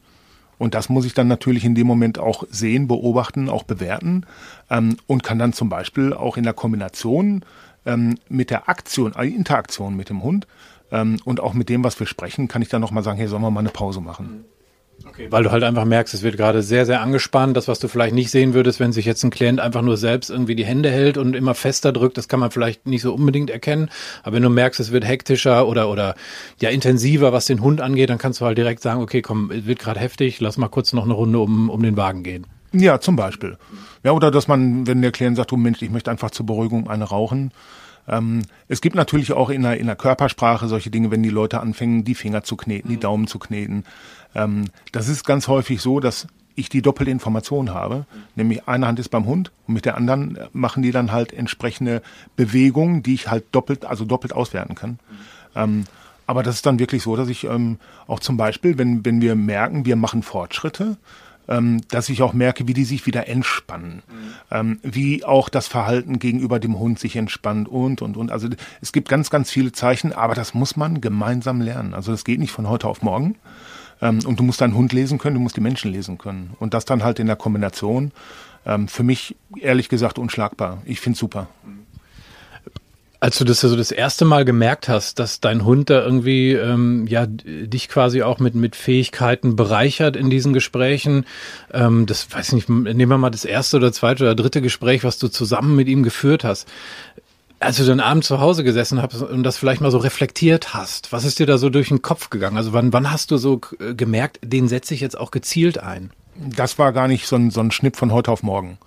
Und 0.58 0.74
das 0.74 0.90
muss 0.90 1.06
ich 1.06 1.14
dann 1.14 1.28
natürlich 1.28 1.66
in 1.66 1.76
dem 1.76 1.88
Moment 1.88 2.18
auch 2.18 2.44
sehen, 2.50 2.88
beobachten, 2.88 3.50
auch 3.50 3.64
bewerten 3.64 4.26
ähm, 4.70 4.98
und 5.06 5.24
kann 5.24 5.40
dann 5.40 5.54
zum 5.54 5.70
Beispiel 5.70 6.14
auch 6.14 6.38
in 6.38 6.44
der 6.44 6.54
Kombination 6.54 7.44
ähm, 7.86 8.16
mit 8.30 8.50
der 8.50 8.70
Aktion, 8.70 9.14
äh, 9.16 9.28
Interaktion 9.28 9.96
mit 9.96 10.10
dem 10.10 10.24
Hund 10.24 10.48
ähm, 10.92 11.18
und 11.26 11.40
auch 11.40 11.54
mit 11.54 11.70
dem, 11.70 11.84
was 11.84 12.00
wir 12.00 12.08
sprechen, 12.08 12.48
kann 12.48 12.62
ich 12.62 12.70
dann 12.70 12.82
nochmal 12.82 13.04
sagen, 13.04 13.18
hey, 13.18 13.28
sollen 13.28 13.42
wir 13.42 13.52
mal 13.52 13.60
eine 13.60 13.70
Pause 13.70 14.02
machen. 14.02 14.46
Okay, 15.08 15.28
weil 15.30 15.44
du 15.44 15.52
halt 15.52 15.64
einfach 15.64 15.86
merkst, 15.86 16.14
es 16.14 16.24
wird 16.24 16.38
gerade 16.38 16.62
sehr, 16.62 16.86
sehr 16.86 17.02
angespannt. 17.02 17.56
Das, 17.58 17.68
was 17.68 17.80
du 17.80 17.88
vielleicht 17.88 18.16
nicht 18.16 18.32
sehen 18.32 18.54
würdest, 18.54 18.80
wenn 18.80 18.92
sich 18.92 19.06
jetzt 19.06 19.24
ein 19.24 19.30
Klient 19.30 19.60
einfach 19.60 19.82
nur 19.82 19.98
selbst 19.98 20.30
irgendwie 20.30 20.56
die 20.56 20.66
Hände 20.66 20.90
hält 20.90 21.18
und 21.18 21.36
immer 21.36 21.54
fester 21.54 21.92
drückt, 21.92 22.18
das 22.18 22.28
kann 22.28 22.40
man 22.40 22.52
vielleicht 22.52 22.86
nicht 22.88 23.02
so 23.02 23.14
unbedingt 23.14 23.50
erkennen. 23.50 23.90
Aber 24.24 24.36
wenn 24.36 24.44
du 24.44 24.50
merkst, 24.50 24.80
es 24.80 24.92
wird 24.92 25.06
hektischer 25.06 25.68
oder, 25.68 25.90
oder 25.90 26.16
ja 26.60 26.70
intensiver, 26.70 27.34
was 27.34 27.46
den 27.46 27.62
Hund 27.62 27.82
angeht, 27.82 28.10
dann 28.10 28.18
kannst 28.18 28.42
du 28.42 28.46
halt 28.46 28.58
direkt 28.58 28.82
sagen, 28.82 29.02
okay, 29.02 29.22
komm, 29.22 29.52
es 29.52 29.66
wird 29.66 29.80
gerade 29.80 30.00
heftig, 30.00 30.40
lass 30.40 30.58
mal 30.58 30.70
kurz 30.70 30.94
noch 30.94 31.04
eine 31.04 31.14
Runde 31.14 31.40
um, 31.40 31.70
um 31.70 31.84
den 31.84 31.98
Wagen 31.98 32.24
gehen. 32.24 32.48
Ja, 32.72 33.00
zum 33.00 33.16
Beispiel. 33.16 33.58
Ja, 34.04 34.12
oder 34.12 34.32
dass 34.32 34.48
man, 34.48 34.86
wenn 34.88 35.02
der 35.02 35.12
Klient 35.12 35.38
sagt, 35.38 35.52
du 35.52 35.58
Mensch, 35.58 35.82
ich 35.82 35.90
möchte 35.90 36.12
einfach 36.12 36.32
zur 36.32 36.46
Beruhigung 36.46 36.90
eine 36.90 37.06
rauchen, 37.06 37.52
ähm, 38.08 38.44
es 38.68 38.82
gibt 38.82 38.96
natürlich 38.96 39.34
auch 39.34 39.50
in 39.50 39.64
der, 39.64 39.80
in 39.80 39.88
der 39.88 39.96
Körpersprache 39.96 40.68
solche 40.68 40.90
Dinge, 40.90 41.12
wenn 41.12 41.24
die 41.24 41.30
Leute 41.30 41.60
anfangen, 41.60 42.04
die 42.04 42.16
Finger 42.16 42.44
zu 42.44 42.56
kneten, 42.56 42.90
die 42.90 43.00
Daumen 43.00 43.28
zu 43.28 43.40
kneten. 43.40 43.84
Ähm, 44.36 44.66
das 44.92 45.08
ist 45.08 45.26
ganz 45.26 45.48
häufig 45.48 45.82
so, 45.82 46.00
dass 46.00 46.28
ich 46.56 46.70
die 46.70 46.82
doppelte 46.82 47.12
Information 47.12 47.74
habe, 47.74 48.06
nämlich 48.36 48.68
eine 48.68 48.88
Hand 48.88 49.00
ist 49.00 49.10
beim 49.10 49.26
Hund 49.26 49.52
und 49.68 49.74
mit 49.74 49.86
der 49.86 49.98
anderen 49.98 50.38
machen 50.54 50.84
die 50.84 50.92
dann 50.92 51.12
halt 51.12 51.34
entsprechende 51.34 52.02
Bewegungen, 52.36 53.04
die 53.04 53.14
ich 53.14 53.30
halt 53.30 53.44
doppelt, 53.52 53.86
also 53.86 54.06
doppelt 54.06 54.34
auswerten 54.34 54.76
kann. 54.76 55.00
Ähm, 55.56 55.84
aber 56.28 56.44
das 56.44 56.56
ist 56.56 56.66
dann 56.66 56.80
wirklich 56.80 57.04
so, 57.04 57.16
dass 57.16 57.30
ich 57.30 57.44
ähm, 57.44 57.78
auch 58.08 58.20
zum 58.20 58.38
Beispiel, 58.38 58.78
wenn, 58.78 59.06
wenn 59.06 59.22
wir 59.22 59.36
merken, 59.36 59.86
wir 59.86 59.96
machen 59.96 60.24
Fortschritte, 60.24 60.98
ähm, 61.48 61.82
dass 61.90 62.10
ich 62.10 62.22
auch 62.22 62.34
merke, 62.34 62.68
wie 62.68 62.74
die 62.74 62.86
sich 62.86 63.06
wieder 63.06 63.28
entspannen, 63.28 64.04
mhm. 64.08 64.34
ähm, 64.52 64.80
wie 64.84 65.24
auch 65.24 65.50
das 65.50 65.68
Verhalten 65.68 66.20
gegenüber 66.20 66.60
dem 66.60 66.80
Hund 66.80 67.00
sich 67.00 67.16
entspannt 67.16 67.68
und, 67.68 68.02
und, 68.02 68.18
und. 68.18 68.32
Also 68.32 68.50
es 68.82 68.92
gibt 68.92 69.10
ganz, 69.10 69.30
ganz 69.30 69.52
viele 69.52 69.72
Zeichen, 69.72 70.14
aber 70.14 70.36
das 70.36 70.54
muss 70.54 70.76
man 70.76 71.02
gemeinsam 71.02 71.62
lernen. 71.62 71.94
Also 71.94 72.12
das 72.12 72.24
geht 72.24 72.40
nicht 72.40 72.52
von 72.52 72.70
heute 72.70 72.88
auf 72.88 73.02
morgen. 73.02 73.36
Ähm, 74.02 74.20
und 74.26 74.40
du 74.40 74.44
musst 74.44 74.62
deinen 74.62 74.76
Hund 74.76 74.94
lesen 74.94 75.18
können, 75.18 75.36
du 75.36 75.42
musst 75.42 75.58
die 75.58 75.62
Menschen 75.62 75.92
lesen 75.92 76.18
können. 76.18 76.54
Und 76.60 76.74
das 76.74 76.86
dann 76.86 77.04
halt 77.04 77.20
in 77.20 77.28
der 77.28 77.36
Kombination. 77.36 78.12
Ähm, 78.66 78.88
für 78.88 79.04
mich 79.04 79.36
ehrlich 79.60 79.90
gesagt 79.90 80.18
unschlagbar. 80.18 80.82
Ich 80.86 81.00
finde 81.00 81.20
super. 81.20 81.48
Als 83.26 83.40
du 83.40 83.44
das 83.44 83.62
so 83.62 83.76
das 83.76 83.90
erste 83.90 84.24
Mal 84.24 84.46
gemerkt 84.46 84.88
hast, 84.88 85.18
dass 85.18 85.40
dein 85.40 85.66
Hund 85.66 85.90
da 85.90 86.04
irgendwie 86.04 86.52
ähm, 86.52 87.08
ja 87.08 87.26
dich 87.26 87.90
quasi 87.90 88.22
auch 88.22 88.38
mit 88.38 88.54
mit 88.54 88.76
Fähigkeiten 88.76 89.56
bereichert 89.56 90.16
in 90.16 90.30
diesen 90.30 90.54
Gesprächen, 90.54 91.26
ähm, 91.74 92.06
das 92.06 92.32
weiß 92.32 92.50
ich 92.50 92.54
nicht, 92.54 92.70
nehmen 92.70 93.10
wir 93.10 93.18
mal 93.18 93.32
das 93.32 93.44
erste 93.44 93.78
oder 93.78 93.92
zweite 93.92 94.26
oder 94.26 94.36
dritte 94.36 94.62
Gespräch, 94.62 95.04
was 95.04 95.18
du 95.18 95.28
zusammen 95.28 95.76
mit 95.76 95.88
ihm 95.88 96.04
geführt 96.04 96.44
hast. 96.44 96.68
Als 97.60 97.78
du 97.78 97.84
dann 97.86 98.00
abends 98.00 98.28
zu 98.28 98.40
Hause 98.40 98.64
gesessen 98.64 99.02
hast 99.02 99.20
und 99.24 99.42
das 99.42 99.58
vielleicht 99.58 99.82
mal 99.82 99.90
so 99.90 99.98
reflektiert 99.98 100.76
hast, 100.76 101.12
was 101.12 101.26
ist 101.26 101.40
dir 101.40 101.48
da 101.48 101.58
so 101.58 101.72
durch 101.72 101.88
den 101.88 102.04
Kopf 102.04 102.30
gegangen? 102.30 102.58
Also 102.58 102.74
wann 102.74 102.94
wann 102.94 103.12
hast 103.12 103.32
du 103.32 103.38
so 103.38 103.60
äh, 103.80 103.96
gemerkt, 103.96 104.38
den 104.44 104.68
setze 104.68 104.94
ich 104.94 105.02
jetzt 105.02 105.18
auch 105.18 105.32
gezielt 105.32 105.80
ein? 105.80 106.12
Das 106.36 106.78
war 106.78 106.94
gar 106.94 107.08
nicht 107.08 107.26
so 107.26 107.38
ein, 107.38 107.50
so 107.50 107.62
ein 107.62 107.72
Schnipp 107.72 107.96
von 107.96 108.12
heute 108.12 108.32
auf 108.32 108.44
morgen, 108.44 108.78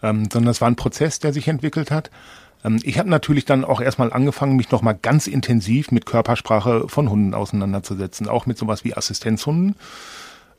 ähm, 0.00 0.28
sondern 0.32 0.46
das 0.46 0.60
war 0.60 0.68
ein 0.68 0.76
Prozess, 0.76 1.18
der 1.18 1.32
sich 1.32 1.48
entwickelt 1.48 1.90
hat. 1.90 2.08
Ähm, 2.64 2.78
ich 2.82 2.98
habe 2.98 3.08
natürlich 3.08 3.44
dann 3.44 3.64
auch 3.64 3.80
erstmal 3.80 4.12
angefangen, 4.12 4.56
mich 4.56 4.70
nochmal 4.70 4.98
ganz 5.00 5.26
intensiv 5.26 5.90
mit 5.90 6.06
Körpersprache 6.06 6.88
von 6.88 7.10
Hunden 7.10 7.34
auseinanderzusetzen, 7.34 8.28
auch 8.28 8.46
mit 8.46 8.58
sowas 8.58 8.84
wie 8.84 8.94
Assistenzhunden. 8.94 9.76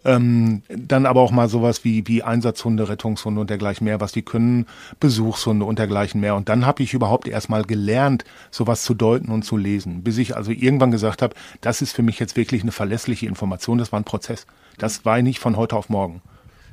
Ähm, 0.03 0.63
dann 0.67 1.05
aber 1.05 1.21
auch 1.21 1.31
mal 1.31 1.47
sowas 1.47 1.83
wie, 1.83 2.07
wie 2.07 2.23
Einsatzhunde, 2.23 2.89
Rettungshunde 2.89 3.39
und 3.39 3.51
dergleichen 3.51 3.85
mehr, 3.85 4.01
was 4.01 4.11
die 4.11 4.23
können, 4.23 4.65
Besuchshunde 4.99 5.63
und 5.63 5.77
dergleichen 5.77 6.19
mehr. 6.19 6.35
Und 6.35 6.49
dann 6.49 6.65
habe 6.65 6.81
ich 6.81 6.95
überhaupt 6.95 7.27
erstmal 7.27 7.63
gelernt, 7.63 8.25
sowas 8.49 8.81
zu 8.81 8.95
deuten 8.95 9.31
und 9.31 9.43
zu 9.43 9.57
lesen, 9.57 10.01
bis 10.01 10.17
ich 10.17 10.35
also 10.35 10.51
irgendwann 10.51 10.89
gesagt 10.89 11.21
habe, 11.21 11.35
das 11.61 11.83
ist 11.83 11.93
für 11.95 12.01
mich 12.01 12.17
jetzt 12.17 12.35
wirklich 12.35 12.63
eine 12.63 12.71
verlässliche 12.71 13.27
Information, 13.27 13.77
das 13.77 13.91
war 13.91 13.99
ein 13.99 14.05
Prozess. 14.05 14.47
Das 14.79 15.05
war 15.05 15.21
nicht 15.21 15.39
von 15.39 15.55
heute 15.55 15.75
auf 15.75 15.89
morgen. 15.89 16.21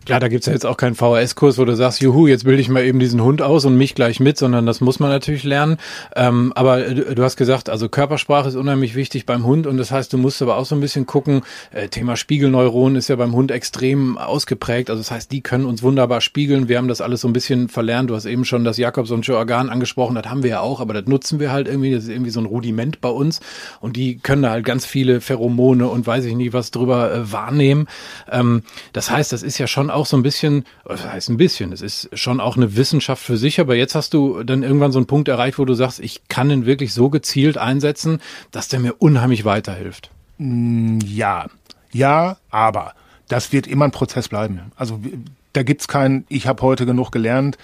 Klar, 0.08 0.20
da 0.20 0.28
gibt's 0.28 0.46
ja 0.46 0.54
jetzt 0.54 0.64
auch 0.64 0.78
keinen 0.78 0.94
VHS-Kurs, 0.94 1.58
wo 1.58 1.66
du 1.66 1.76
sagst, 1.76 2.00
juhu, 2.00 2.26
jetzt 2.28 2.44
bilde 2.44 2.62
ich 2.62 2.70
mal 2.70 2.82
eben 2.82 2.98
diesen 2.98 3.22
Hund 3.22 3.42
aus 3.42 3.66
und 3.66 3.76
mich 3.76 3.94
gleich 3.94 4.20
mit, 4.20 4.38
sondern 4.38 4.64
das 4.64 4.80
muss 4.80 5.00
man 5.00 5.10
natürlich 5.10 5.44
lernen. 5.44 5.76
Ähm, 6.16 6.50
aber 6.56 6.80
du, 6.80 7.14
du, 7.14 7.22
hast 7.22 7.36
gesagt, 7.36 7.68
also 7.68 7.90
Körpersprache 7.90 8.48
ist 8.48 8.54
unheimlich 8.54 8.94
wichtig 8.94 9.26
beim 9.26 9.44
Hund 9.44 9.66
und 9.66 9.76
das 9.76 9.90
heißt, 9.90 10.10
du 10.10 10.16
musst 10.16 10.40
aber 10.40 10.56
auch 10.56 10.64
so 10.64 10.74
ein 10.74 10.80
bisschen 10.80 11.04
gucken, 11.04 11.42
äh, 11.72 11.88
Thema 11.88 12.16
Spiegelneuronen 12.16 12.96
ist 12.96 13.08
ja 13.08 13.16
beim 13.16 13.34
Hund 13.34 13.50
extrem 13.50 14.16
ausgeprägt. 14.16 14.88
Also 14.88 15.02
das 15.02 15.10
heißt, 15.10 15.30
die 15.30 15.42
können 15.42 15.66
uns 15.66 15.82
wunderbar 15.82 16.22
spiegeln. 16.22 16.70
Wir 16.70 16.78
haben 16.78 16.88
das 16.88 17.02
alles 17.02 17.20
so 17.20 17.28
ein 17.28 17.34
bisschen 17.34 17.68
verlernt. 17.68 18.08
Du 18.08 18.14
hast 18.14 18.24
eben 18.24 18.46
schon 18.46 18.64
das 18.64 18.78
Jakobsonsche 18.78 19.36
Organ 19.36 19.68
angesprochen, 19.68 20.14
das 20.14 20.24
haben 20.24 20.42
wir 20.42 20.48
ja 20.48 20.60
auch, 20.60 20.80
aber 20.80 20.94
das 20.94 21.04
nutzen 21.04 21.38
wir 21.38 21.52
halt 21.52 21.68
irgendwie. 21.68 21.92
Das 21.92 22.04
ist 22.04 22.08
irgendwie 22.08 22.30
so 22.30 22.40
ein 22.40 22.46
Rudiment 22.46 23.02
bei 23.02 23.10
uns 23.10 23.40
und 23.82 23.96
die 23.96 24.16
können 24.16 24.40
da 24.40 24.52
halt 24.52 24.64
ganz 24.64 24.86
viele 24.86 25.20
Pheromone 25.20 25.86
und 25.86 26.06
weiß 26.06 26.24
ich 26.24 26.34
nicht 26.34 26.54
was 26.54 26.70
drüber 26.70 27.12
äh, 27.12 27.30
wahrnehmen. 27.30 27.88
Ähm, 28.32 28.62
das 28.94 29.10
heißt, 29.10 29.34
das 29.34 29.42
ist 29.42 29.58
ja 29.58 29.66
schon 29.66 29.90
auch 29.97 29.97
auch 29.98 30.06
so 30.06 30.16
ein 30.16 30.22
bisschen, 30.22 30.64
das 30.84 31.04
heißt 31.04 31.28
ein 31.28 31.36
bisschen, 31.36 31.72
es 31.72 31.82
ist 31.82 32.08
schon 32.18 32.40
auch 32.40 32.56
eine 32.56 32.76
Wissenschaft 32.76 33.22
für 33.22 33.36
sich, 33.36 33.60
aber 33.60 33.74
jetzt 33.74 33.94
hast 33.94 34.14
du 34.14 34.42
dann 34.44 34.62
irgendwann 34.62 34.92
so 34.92 34.98
einen 34.98 35.06
Punkt 35.06 35.28
erreicht, 35.28 35.58
wo 35.58 35.64
du 35.64 35.74
sagst, 35.74 36.00
ich 36.00 36.28
kann 36.28 36.50
ihn 36.50 36.64
wirklich 36.64 36.94
so 36.94 37.10
gezielt 37.10 37.58
einsetzen, 37.58 38.20
dass 38.50 38.68
der 38.68 38.80
mir 38.80 38.94
unheimlich 38.94 39.44
weiterhilft. 39.44 40.10
Mm, 40.38 41.00
ja, 41.04 41.46
ja, 41.92 42.38
aber 42.50 42.94
das 43.28 43.52
wird 43.52 43.66
immer 43.66 43.86
ein 43.86 43.90
Prozess 43.90 44.28
bleiben. 44.28 44.72
Also 44.76 45.00
da 45.52 45.62
gibt's 45.62 45.88
kein, 45.88 46.24
ich 46.28 46.46
habe 46.46 46.62
heute 46.62 46.86
genug 46.86 47.10
gelernt. 47.10 47.58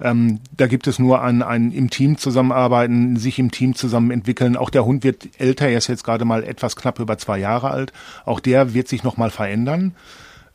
Ähm, 0.00 0.40
da 0.56 0.66
gibt 0.66 0.86
es 0.86 0.98
nur 0.98 1.22
ein, 1.22 1.42
ein 1.42 1.72
im 1.72 1.90
Team 1.90 2.18
zusammenarbeiten, 2.18 3.16
sich 3.16 3.38
im 3.38 3.50
Team 3.50 3.74
zusammen 3.74 4.10
entwickeln. 4.10 4.56
Auch 4.56 4.70
der 4.70 4.84
Hund 4.84 5.04
wird 5.04 5.28
älter, 5.38 5.68
er 5.68 5.78
ist 5.78 5.88
jetzt 5.88 6.04
gerade 6.04 6.24
mal 6.24 6.44
etwas 6.44 6.76
knapp 6.76 6.98
über 6.98 7.18
zwei 7.18 7.38
Jahre 7.38 7.70
alt. 7.70 7.92
Auch 8.24 8.40
der 8.40 8.74
wird 8.74 8.88
sich 8.88 9.02
nochmal 9.02 9.30
verändern 9.30 9.94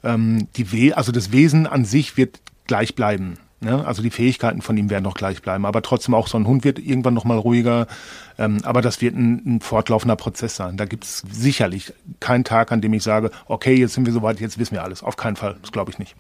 ähm, 0.03 0.47
die 0.55 0.71
We 0.71 0.95
also 0.97 1.11
das 1.11 1.31
Wesen 1.31 1.67
an 1.67 1.85
sich 1.85 2.17
wird 2.17 2.39
gleich 2.67 2.95
bleiben. 2.95 3.37
Ne? 3.63 3.85
Also 3.85 4.01
die 4.01 4.09
Fähigkeiten 4.09 4.61
von 4.61 4.75
ihm 4.77 4.89
werden 4.89 5.03
noch 5.03 5.15
gleich 5.15 5.41
bleiben. 5.41 5.65
Aber 5.65 5.81
trotzdem 5.81 6.13
auch 6.13 6.27
so 6.27 6.37
ein 6.37 6.45
Hund 6.45 6.63
wird 6.63 6.79
irgendwann 6.79 7.13
noch 7.13 7.23
mal 7.23 7.37
ruhiger. 7.37 7.87
Ähm, 8.37 8.59
aber 8.63 8.81
das 8.81 9.01
wird 9.01 9.15
ein, 9.15 9.41
ein 9.45 9.61
fortlaufender 9.61 10.15
Prozess 10.15 10.55
sein. 10.55 10.77
Da 10.77 10.85
gibt 10.85 11.05
es 11.05 11.23
sicherlich 11.31 11.93
keinen 12.19 12.43
Tag, 12.43 12.71
an 12.71 12.81
dem 12.81 12.93
ich 12.93 13.03
sage, 13.03 13.31
okay, 13.45 13.75
jetzt 13.75 13.93
sind 13.93 14.05
wir 14.05 14.13
soweit, 14.13 14.39
jetzt 14.39 14.59
wissen 14.59 14.73
wir 14.73 14.83
alles. 14.83 15.03
Auf 15.03 15.15
keinen 15.15 15.35
Fall. 15.35 15.55
Das 15.61 15.71
glaube 15.71 15.91
ich 15.91 15.99
nicht. 15.99 16.15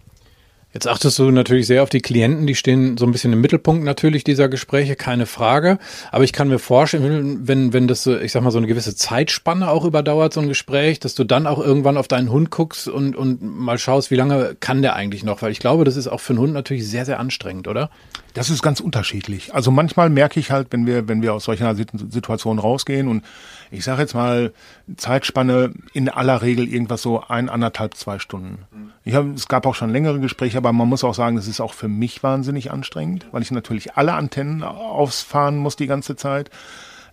Jetzt 0.73 0.87
achtest 0.87 1.19
du 1.19 1.29
natürlich 1.29 1.67
sehr 1.67 1.83
auf 1.83 1.89
die 1.89 2.01
Klienten, 2.01 2.47
die 2.47 2.55
stehen 2.55 2.97
so 2.97 3.05
ein 3.05 3.11
bisschen 3.11 3.31
im 3.31 3.41
Mittelpunkt 3.41 3.83
natürlich 3.83 4.23
dieser 4.23 4.49
Gespräche, 4.49 4.95
keine 4.95 5.27
Frage. 5.27 5.77
Aber 6.11 6.23
ich 6.23 6.33
kann 6.33 6.47
mir 6.47 6.57
vorstellen, 6.57 7.47
wenn, 7.47 7.73
wenn 7.73 7.87
das 7.87 8.01
so, 8.01 8.17
ich 8.17 8.31
sag 8.31 8.41
mal, 8.41 8.49
so 8.49 8.57
eine 8.57 8.65
gewisse 8.65 8.95
Zeitspanne 8.95 9.69
auch 9.69 9.85
überdauert, 9.85 10.33
so 10.33 10.41
ein 10.41 10.47
Gespräch, 10.47 10.99
dass 10.99 11.13
du 11.13 11.25
dann 11.25 11.45
auch 11.45 11.59
irgendwann 11.59 11.95
auf 11.95 12.07
deinen 12.07 12.31
Hund 12.31 12.49
guckst 12.49 12.87
und, 12.87 13.15
und 13.15 13.43
mal 13.43 13.77
schaust, 13.77 14.09
wie 14.09 14.15
lange 14.15 14.55
kann 14.59 14.81
der 14.81 14.95
eigentlich 14.95 15.23
noch? 15.23 15.43
Weil 15.43 15.51
ich 15.51 15.59
glaube, 15.59 15.83
das 15.83 15.95
ist 15.95 16.07
auch 16.07 16.19
für 16.19 16.33
einen 16.33 16.39
Hund 16.39 16.53
natürlich 16.53 16.89
sehr, 16.89 17.05
sehr 17.05 17.19
anstrengend, 17.19 17.67
oder? 17.67 17.91
Das 18.33 18.49
ist 18.49 18.63
ganz 18.63 18.79
unterschiedlich. 18.79 19.53
Also 19.53 19.69
manchmal 19.69 20.09
merke 20.09 20.39
ich 20.39 20.49
halt, 20.49 20.67
wenn 20.71 20.87
wir, 20.87 21.07
wenn 21.07 21.21
wir 21.21 21.33
aus 21.33 21.43
solcher 21.43 21.75
Situation 21.75 22.57
rausgehen 22.57 23.07
und 23.07 23.23
ich 23.69 23.83
sage 23.83 24.01
jetzt 24.01 24.15
mal 24.15 24.53
Zeitspanne 24.97 25.73
in 25.93 26.09
aller 26.09 26.41
Regel 26.41 26.67
irgendwas 26.67 27.03
so 27.03 27.23
ein, 27.27 27.47
anderthalb, 27.47 27.95
zwei 27.95 28.17
Stunden. 28.17 28.65
Ich 29.03 29.13
hab, 29.13 29.27
es 29.35 29.47
gab 29.47 29.65
auch 29.67 29.75
schon 29.75 29.91
längere 29.91 30.19
Gespräche, 30.19 30.57
aber 30.57 30.73
man 30.73 30.89
muss 30.89 31.03
auch 31.03 31.13
sagen, 31.13 31.35
das 31.35 31.47
ist 31.47 31.61
auch 31.61 31.73
für 31.73 31.87
mich 31.87 32.23
wahnsinnig 32.23 32.71
anstrengend, 32.71 33.27
weil 33.31 33.43
ich 33.43 33.51
natürlich 33.51 33.95
alle 33.97 34.13
Antennen 34.13 34.63
ausfahren 34.63 35.57
muss 35.57 35.75
die 35.75 35.87
ganze 35.87 36.15
Zeit. 36.15 36.49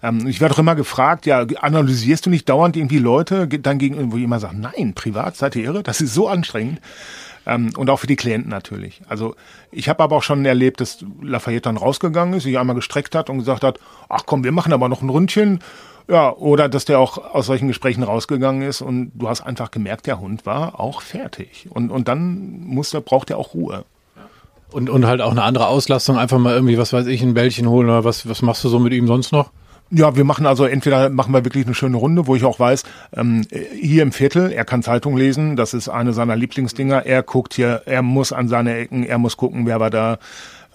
Ähm, 0.02 0.26
ich 0.26 0.40
werde 0.40 0.54
auch 0.54 0.58
immer 0.58 0.74
gefragt, 0.74 1.26
ja, 1.26 1.40
analysierst 1.60 2.26
du 2.26 2.30
nicht 2.30 2.48
dauernd 2.48 2.76
irgendwie 2.76 2.98
Leute, 2.98 3.48
dann 3.48 3.78
gegen, 3.78 4.12
wo 4.12 4.16
ich 4.16 4.24
immer 4.24 4.40
sage, 4.40 4.56
nein, 4.56 4.94
privat, 4.94 5.36
seid 5.36 5.56
ihr 5.56 5.64
irre? 5.64 5.82
Das 5.82 6.00
ist 6.00 6.14
so 6.14 6.28
anstrengend. 6.28 6.80
Ähm, 7.46 7.70
und 7.76 7.88
auch 7.90 7.98
für 7.98 8.06
die 8.06 8.16
Klienten 8.16 8.50
natürlich. 8.50 9.00
Also 9.08 9.34
ich 9.70 9.88
habe 9.88 10.02
aber 10.02 10.16
auch 10.16 10.22
schon 10.22 10.44
erlebt, 10.44 10.80
dass 10.80 11.04
Lafayette 11.22 11.62
dann 11.62 11.76
rausgegangen 11.76 12.34
ist, 12.34 12.44
sich 12.44 12.58
einmal 12.58 12.76
gestreckt 12.76 13.14
hat 13.14 13.30
und 13.30 13.38
gesagt 13.38 13.64
hat, 13.64 13.78
ach 14.08 14.22
komm, 14.26 14.44
wir 14.44 14.52
machen 14.52 14.72
aber 14.72 14.88
noch 14.88 15.02
ein 15.02 15.10
Ründchen. 15.10 15.60
Ja, 16.08 16.32
oder 16.32 16.68
dass 16.68 16.86
der 16.86 16.98
auch 16.98 17.18
aus 17.34 17.46
solchen 17.46 17.68
Gesprächen 17.68 18.02
rausgegangen 18.02 18.62
ist 18.62 18.80
und 18.80 19.12
du 19.14 19.28
hast 19.28 19.42
einfach 19.42 19.70
gemerkt, 19.70 20.06
der 20.06 20.18
Hund 20.18 20.44
war 20.44 20.80
auch 20.80 21.02
fertig. 21.02 21.68
Und, 21.70 21.90
und 21.90 22.08
dann 22.08 22.64
muss 22.64 22.90
der, 22.90 23.00
braucht 23.00 23.30
er 23.30 23.38
auch 23.38 23.54
Ruhe. 23.54 23.84
Und, 24.72 24.90
und 24.90 25.06
halt 25.06 25.20
auch 25.20 25.30
eine 25.30 25.42
andere 25.42 25.68
Auslastung, 25.68 26.18
einfach 26.18 26.38
mal 26.38 26.54
irgendwie, 26.54 26.78
was 26.78 26.92
weiß 26.92 27.06
ich, 27.06 27.22
ein 27.22 27.34
Bällchen 27.34 27.68
holen 27.68 27.88
oder 27.88 28.04
was, 28.04 28.28
was 28.28 28.42
machst 28.42 28.62
du 28.64 28.68
so 28.68 28.78
mit 28.78 28.92
ihm 28.92 29.06
sonst 29.06 29.32
noch? 29.32 29.50
Ja, 29.92 30.14
wir 30.14 30.22
machen 30.24 30.46
also 30.46 30.66
entweder 30.66 31.11
machen 31.11 31.35
wir 31.35 31.44
wirklich 31.44 31.66
eine 31.66 31.74
schöne 31.74 31.96
Runde, 31.96 32.29
wo 32.29 32.37
ich 32.37 32.44
auch 32.44 32.61
weiß, 32.61 32.85
ähm, 33.16 33.44
hier 33.74 34.05
im 34.05 34.12
Viertel, 34.12 34.53
er 34.53 34.64
kann 34.64 34.85
Zeitung 34.85 35.16
lesen, 35.16 35.57
das 35.57 35.74
ist 35.74 35.88
eine 35.88 36.12
seiner 36.12 36.37
Lieblingsdinger. 36.37 37.07
Er 37.07 37.24
guckt 37.24 37.55
hier, 37.55 37.83
er 37.87 38.03
muss 38.03 38.33
an 38.33 38.46
seine 38.46 38.76
Ecken, 38.76 39.05
er 39.05 39.18
muss 39.18 39.37
gucken, 39.37 39.66
wer 39.66 39.81
war 39.81 39.90
da. 39.90 40.18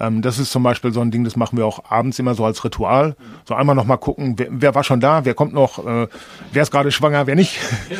Ähm, 0.01 0.21
das 0.21 0.37
ist 0.37 0.51
zum 0.51 0.63
Beispiel 0.63 0.91
so 0.91 0.99
ein 0.99 1.11
Ding, 1.11 1.23
das 1.23 1.37
machen 1.37 1.57
wir 1.57 1.65
auch 1.65 1.89
abends 1.89 2.19
immer 2.19 2.35
so 2.35 2.43
als 2.43 2.63
Ritual. 2.65 3.15
So 3.45 3.55
einmal 3.55 3.75
noch 3.75 3.85
mal 3.85 3.95
gucken, 3.95 4.33
wer, 4.37 4.47
wer 4.49 4.75
war 4.75 4.83
schon 4.83 4.99
da, 4.99 5.23
wer 5.23 5.33
kommt 5.33 5.53
noch, 5.53 5.85
äh, 5.85 6.07
wer 6.51 6.63
ist 6.63 6.71
gerade 6.71 6.91
schwanger, 6.91 7.25
wer 7.25 7.35
nicht. 7.35 7.57
Ja. 7.89 7.97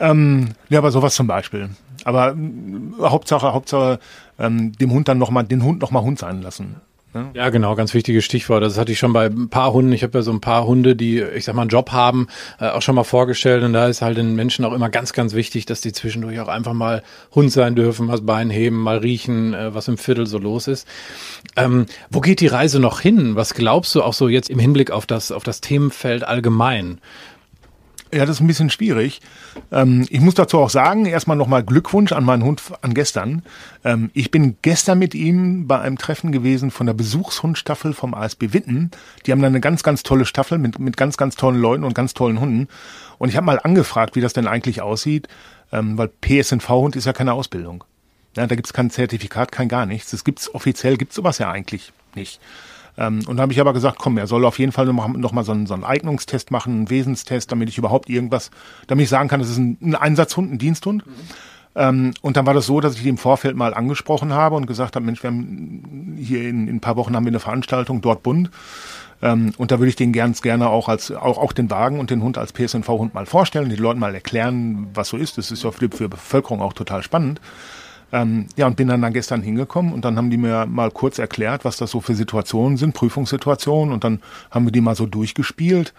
ähm, 0.10 0.50
ja, 0.70 0.78
aber 0.78 0.90
sowas 0.90 1.14
zum 1.14 1.26
Beispiel. 1.26 1.68
Aber 2.04 2.30
äh, 2.30 3.02
Hauptsache, 3.02 3.52
Hauptsache 3.52 3.98
ähm, 4.38 4.72
dem 4.72 4.92
Hund 4.92 5.08
dann 5.08 5.18
noch 5.18 5.30
mal, 5.30 5.42
den 5.42 5.62
Hund 5.62 5.82
noch 5.82 5.90
mal 5.90 6.02
Hund 6.02 6.18
sein 6.18 6.40
lassen. 6.40 6.76
Ne? 7.14 7.30
Ja, 7.34 7.48
genau, 7.48 7.74
ganz 7.74 7.94
wichtiges 7.94 8.24
Stichwort. 8.24 8.62
Das 8.62 8.78
hatte 8.78 8.92
ich 8.92 8.98
schon 8.98 9.12
bei 9.12 9.26
ein 9.26 9.48
paar 9.48 9.72
Hunden. 9.72 9.92
Ich 9.92 10.02
habe 10.02 10.18
ja 10.18 10.22
so 10.22 10.30
ein 10.30 10.40
paar 10.40 10.66
Hunde, 10.66 10.94
die, 10.94 11.20
ich 11.20 11.44
sag 11.44 11.54
mal, 11.54 11.62
einen 11.62 11.70
Job 11.70 11.92
haben, 11.92 12.26
äh, 12.60 12.68
auch 12.68 12.82
schon 12.82 12.94
mal 12.94 13.04
vorgestellt. 13.04 13.62
Und 13.62 13.72
da 13.72 13.88
ist 13.88 14.02
halt 14.02 14.18
den 14.18 14.34
Menschen 14.34 14.64
auch 14.64 14.72
immer 14.72 14.90
ganz, 14.90 15.12
ganz 15.12 15.34
wichtig, 15.34 15.66
dass 15.66 15.80
die 15.80 15.92
zwischendurch 15.92 16.38
auch 16.40 16.48
einfach 16.48 16.74
mal 16.74 17.02
Hund 17.34 17.50
sein 17.50 17.74
dürfen, 17.74 18.06
mal 18.06 18.12
das 18.12 18.26
Bein 18.26 18.50
heben, 18.50 18.76
mal 18.76 18.98
riechen, 18.98 19.54
äh, 19.54 19.74
was 19.74 19.88
im 19.88 19.96
Viertel 19.96 20.26
so 20.26 20.38
los 20.38 20.68
ist. 20.68 20.86
Ähm, 21.56 21.86
wo 22.10 22.20
geht 22.20 22.40
die 22.40 22.46
Reise 22.46 22.78
noch 22.78 23.00
hin? 23.00 23.36
Was 23.36 23.54
glaubst 23.54 23.94
du 23.94 24.02
auch 24.02 24.14
so 24.14 24.28
jetzt 24.28 24.50
im 24.50 24.58
Hinblick 24.58 24.90
auf 24.90 25.06
das, 25.06 25.32
auf 25.32 25.44
das 25.44 25.60
Themenfeld 25.60 26.24
allgemein? 26.24 27.00
Ja, 28.12 28.24
das 28.24 28.36
ist 28.36 28.40
ein 28.40 28.46
bisschen 28.46 28.70
schwierig. 28.70 29.20
Ähm, 29.70 30.06
ich 30.08 30.20
muss 30.20 30.34
dazu 30.34 30.58
auch 30.58 30.70
sagen, 30.70 31.04
erstmal 31.04 31.36
nochmal 31.36 31.62
Glückwunsch 31.62 32.12
an 32.12 32.24
meinen 32.24 32.42
Hund 32.42 32.62
an 32.80 32.94
gestern. 32.94 33.42
Ähm, 33.84 34.10
ich 34.14 34.30
bin 34.30 34.56
gestern 34.62 34.98
mit 34.98 35.14
ihm 35.14 35.66
bei 35.66 35.78
einem 35.80 35.98
Treffen 35.98 36.32
gewesen 36.32 36.70
von 36.70 36.86
der 36.86 36.94
Besuchshundstaffel 36.94 37.92
vom 37.92 38.14
ASB 38.14 38.54
Witten. 38.54 38.90
Die 39.26 39.32
haben 39.32 39.42
da 39.42 39.46
eine 39.46 39.60
ganz, 39.60 39.82
ganz 39.82 40.02
tolle 40.02 40.24
Staffel 40.24 40.56
mit, 40.56 40.78
mit 40.78 40.96
ganz, 40.96 41.18
ganz 41.18 41.36
tollen 41.36 41.60
Leuten 41.60 41.84
und 41.84 41.94
ganz 41.94 42.14
tollen 42.14 42.40
Hunden. 42.40 42.68
Und 43.18 43.28
ich 43.28 43.36
habe 43.36 43.44
mal 43.44 43.60
angefragt, 43.62 44.16
wie 44.16 44.22
das 44.22 44.32
denn 44.32 44.46
eigentlich 44.46 44.80
aussieht, 44.80 45.28
ähm, 45.70 45.98
weil 45.98 46.08
PSNV-Hund 46.08 46.96
ist 46.96 47.04
ja 47.04 47.12
keine 47.12 47.34
Ausbildung. 47.34 47.84
Ja, 48.36 48.46
da 48.46 48.54
gibt's 48.54 48.72
kein 48.72 48.90
Zertifikat, 48.90 49.52
kein 49.52 49.68
gar 49.68 49.84
nichts. 49.84 50.12
Das 50.12 50.24
gibt's 50.24 50.54
offiziell, 50.54 50.96
gibt's 50.96 51.16
sowas 51.16 51.38
ja 51.38 51.50
eigentlich 51.50 51.92
nicht. 52.14 52.40
Ähm, 52.98 53.20
und 53.26 53.36
da 53.36 53.42
habe 53.42 53.52
ich 53.52 53.60
aber 53.60 53.72
gesagt, 53.72 53.98
komm, 53.98 54.18
er 54.18 54.26
soll 54.26 54.44
auf 54.44 54.58
jeden 54.58 54.72
Fall 54.72 54.84
noch, 54.86 55.08
noch 55.08 55.32
mal 55.32 55.44
so 55.44 55.52
einen, 55.52 55.66
so 55.66 55.74
einen 55.74 55.84
Eignungstest 55.84 56.50
machen, 56.50 56.74
einen 56.74 56.90
Wesenstest, 56.90 57.50
damit 57.50 57.68
ich 57.68 57.78
überhaupt 57.78 58.10
irgendwas, 58.10 58.50
damit 58.88 59.04
ich 59.04 59.08
sagen 59.08 59.28
kann, 59.28 59.40
das 59.40 59.48
ist 59.48 59.58
ein, 59.58 59.78
ein 59.80 59.94
Einsatzhund, 59.94 60.52
ein 60.52 60.58
Diensthund. 60.58 61.06
Mhm. 61.06 61.12
Und 62.22 62.36
dann 62.36 62.44
war 62.44 62.54
das 62.54 62.66
so, 62.66 62.80
dass 62.80 62.96
ich 62.96 63.02
die 63.02 63.08
im 63.08 63.18
Vorfeld 63.18 63.54
mal 63.54 63.72
angesprochen 63.72 64.32
habe 64.32 64.56
und 64.56 64.66
gesagt 64.66 64.96
habe, 64.96 65.06
Mensch, 65.06 65.22
wir 65.22 65.30
haben 65.30 66.16
hier 66.18 66.40
in, 66.40 66.66
in 66.66 66.76
ein 66.76 66.80
paar 66.80 66.96
Wochen 66.96 67.14
haben 67.14 67.24
wir 67.24 67.30
eine 67.30 67.38
Veranstaltung 67.38 68.00
dort 68.00 68.24
bunt. 68.24 68.50
Ähm, 69.22 69.52
und 69.58 69.70
da 69.70 69.78
würde 69.78 69.88
ich 69.88 69.96
den 69.96 70.12
ganz 70.12 70.42
gerne 70.42 70.68
auch 70.68 70.88
als 70.88 71.10
auch, 71.10 71.38
auch 71.38 71.52
den 71.52 71.70
Wagen 71.70 72.00
und 72.00 72.10
den 72.10 72.22
Hund 72.22 72.38
als 72.38 72.52
PSNV-Hund 72.52 73.14
mal 73.14 73.26
vorstellen, 73.26 73.68
den 73.68 73.78
Leuten 73.78 74.00
mal 74.00 74.14
erklären, 74.14 74.88
was 74.94 75.08
so 75.08 75.16
ist. 75.16 75.38
Das 75.38 75.50
ist 75.50 75.64
ja 75.64 75.70
für 75.70 75.88
die 75.88 76.08
Bevölkerung 76.08 76.60
auch 76.62 76.72
total 76.72 77.02
spannend. 77.02 77.40
Ähm, 78.10 78.46
ja, 78.56 78.66
und 78.66 78.76
bin 78.76 78.88
dann, 78.88 79.02
dann 79.02 79.12
gestern 79.12 79.42
hingekommen 79.42 79.92
und 79.92 80.04
dann 80.04 80.16
haben 80.16 80.30
die 80.30 80.38
mir 80.38 80.64
mal 80.66 80.90
kurz 80.90 81.18
erklärt, 81.18 81.64
was 81.64 81.76
das 81.76 81.90
so 81.90 82.00
für 82.00 82.14
Situationen 82.14 82.78
sind, 82.78 82.94
Prüfungssituationen. 82.94 83.92
Und 83.92 84.04
dann 84.04 84.20
haben 84.50 84.64
wir 84.64 84.72
die 84.72 84.80
mal 84.80 84.94
so 84.94 85.06
durchgespielt. 85.06 85.92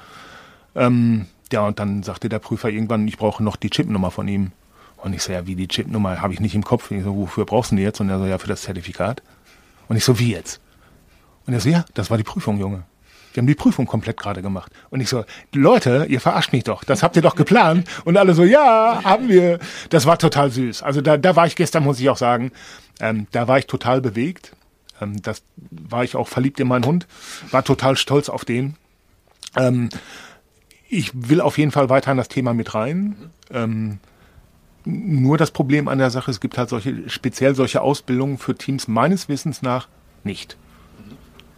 Ähm, 0.75 1.27
ja, 1.51 1.61
und 1.61 1.79
dann 1.79 2.03
sagte 2.03 2.29
der 2.29 2.39
Prüfer 2.39 2.69
irgendwann, 2.69 3.07
ich 3.07 3.17
brauche 3.17 3.43
noch 3.43 3.55
die 3.55 3.69
Chipnummer 3.69 4.11
von 4.11 4.27
ihm. 4.27 4.51
Und 4.97 5.13
ich 5.13 5.21
so, 5.21 5.31
ja, 5.31 5.45
wie 5.45 5.55
die 5.55 5.67
Chipnummer 5.67 6.21
habe 6.21 6.33
ich 6.33 6.39
nicht 6.39 6.55
im 6.55 6.63
Kopf. 6.63 6.89
Ich 6.91 7.03
so, 7.03 7.15
wofür 7.15 7.45
brauchst 7.45 7.71
du 7.71 7.75
die 7.75 7.83
jetzt? 7.83 8.01
Und 8.01 8.09
er 8.09 8.17
so, 8.19 8.25
ja, 8.25 8.37
für 8.37 8.47
das 8.47 8.63
Zertifikat. 8.63 9.21
Und 9.87 9.95
ich 9.95 10.03
so, 10.03 10.19
wie 10.19 10.31
jetzt? 10.31 10.59
Und 11.45 11.53
er 11.53 11.59
so, 11.59 11.69
ja, 11.69 11.85
das 11.93 12.09
war 12.09 12.17
die 12.17 12.23
Prüfung, 12.23 12.59
Junge. 12.59 12.83
Wir 13.33 13.41
haben 13.41 13.47
die 13.47 13.55
Prüfung 13.55 13.85
komplett 13.85 14.17
gerade 14.17 14.41
gemacht. 14.41 14.71
Und 14.89 15.01
ich 15.01 15.09
so, 15.09 15.23
Leute, 15.53 16.05
ihr 16.09 16.19
verarscht 16.19 16.51
mich 16.51 16.63
doch. 16.63 16.83
Das 16.83 17.03
habt 17.03 17.15
ihr 17.15 17.21
doch 17.21 17.35
geplant. 17.35 17.87
Und 18.05 18.17
alle 18.17 18.33
so, 18.33 18.43
ja, 18.43 19.01
haben 19.03 19.29
wir. 19.29 19.59
Das 19.89 20.05
war 20.05 20.17
total 20.17 20.51
süß. 20.51 20.81
Also 20.83 21.01
da, 21.01 21.17
da 21.17 21.35
war 21.35 21.45
ich 21.45 21.55
gestern, 21.55 21.83
muss 21.83 21.99
ich 21.99 22.09
auch 22.09 22.17
sagen, 22.17 22.51
ähm, 22.99 23.27
da 23.31 23.47
war 23.47 23.59
ich 23.59 23.67
total 23.67 24.01
bewegt. 24.01 24.53
Ähm, 25.01 25.21
das 25.21 25.43
war 25.69 26.03
ich 26.03 26.15
auch 26.15 26.27
verliebt 26.27 26.59
in 26.59 26.67
meinen 26.67 26.85
Hund. 26.85 27.07
War 27.51 27.63
total 27.63 27.97
stolz 27.97 28.29
auf 28.29 28.45
den. 28.45 28.75
Ähm, 29.55 29.89
ich 30.89 31.11
will 31.13 31.41
auf 31.41 31.57
jeden 31.57 31.71
Fall 31.71 31.89
weiter 31.89 32.11
in 32.11 32.17
das 32.17 32.29
Thema 32.29 32.53
mit 32.53 32.73
rein. 32.73 33.15
Ähm, 33.51 33.99
nur 34.85 35.37
das 35.37 35.51
Problem 35.51 35.87
an 35.87 35.99
der 35.99 36.09
Sache, 36.09 36.31
es 36.31 36.39
gibt 36.39 36.57
halt 36.57 36.69
solche, 36.69 37.09
speziell 37.09 37.53
solche 37.53 37.81
Ausbildungen 37.81 38.37
für 38.37 38.55
Teams 38.55 38.87
meines 38.87 39.29
Wissens 39.29 39.61
nach 39.61 39.87
nicht. 40.23 40.57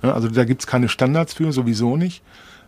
Also 0.02 0.30
da 0.30 0.46
gibt's 0.46 0.68
keine 0.68 0.90
Standards 0.90 1.34
für, 1.34 1.52
sowieso 1.52 1.98
nicht. 1.98 2.22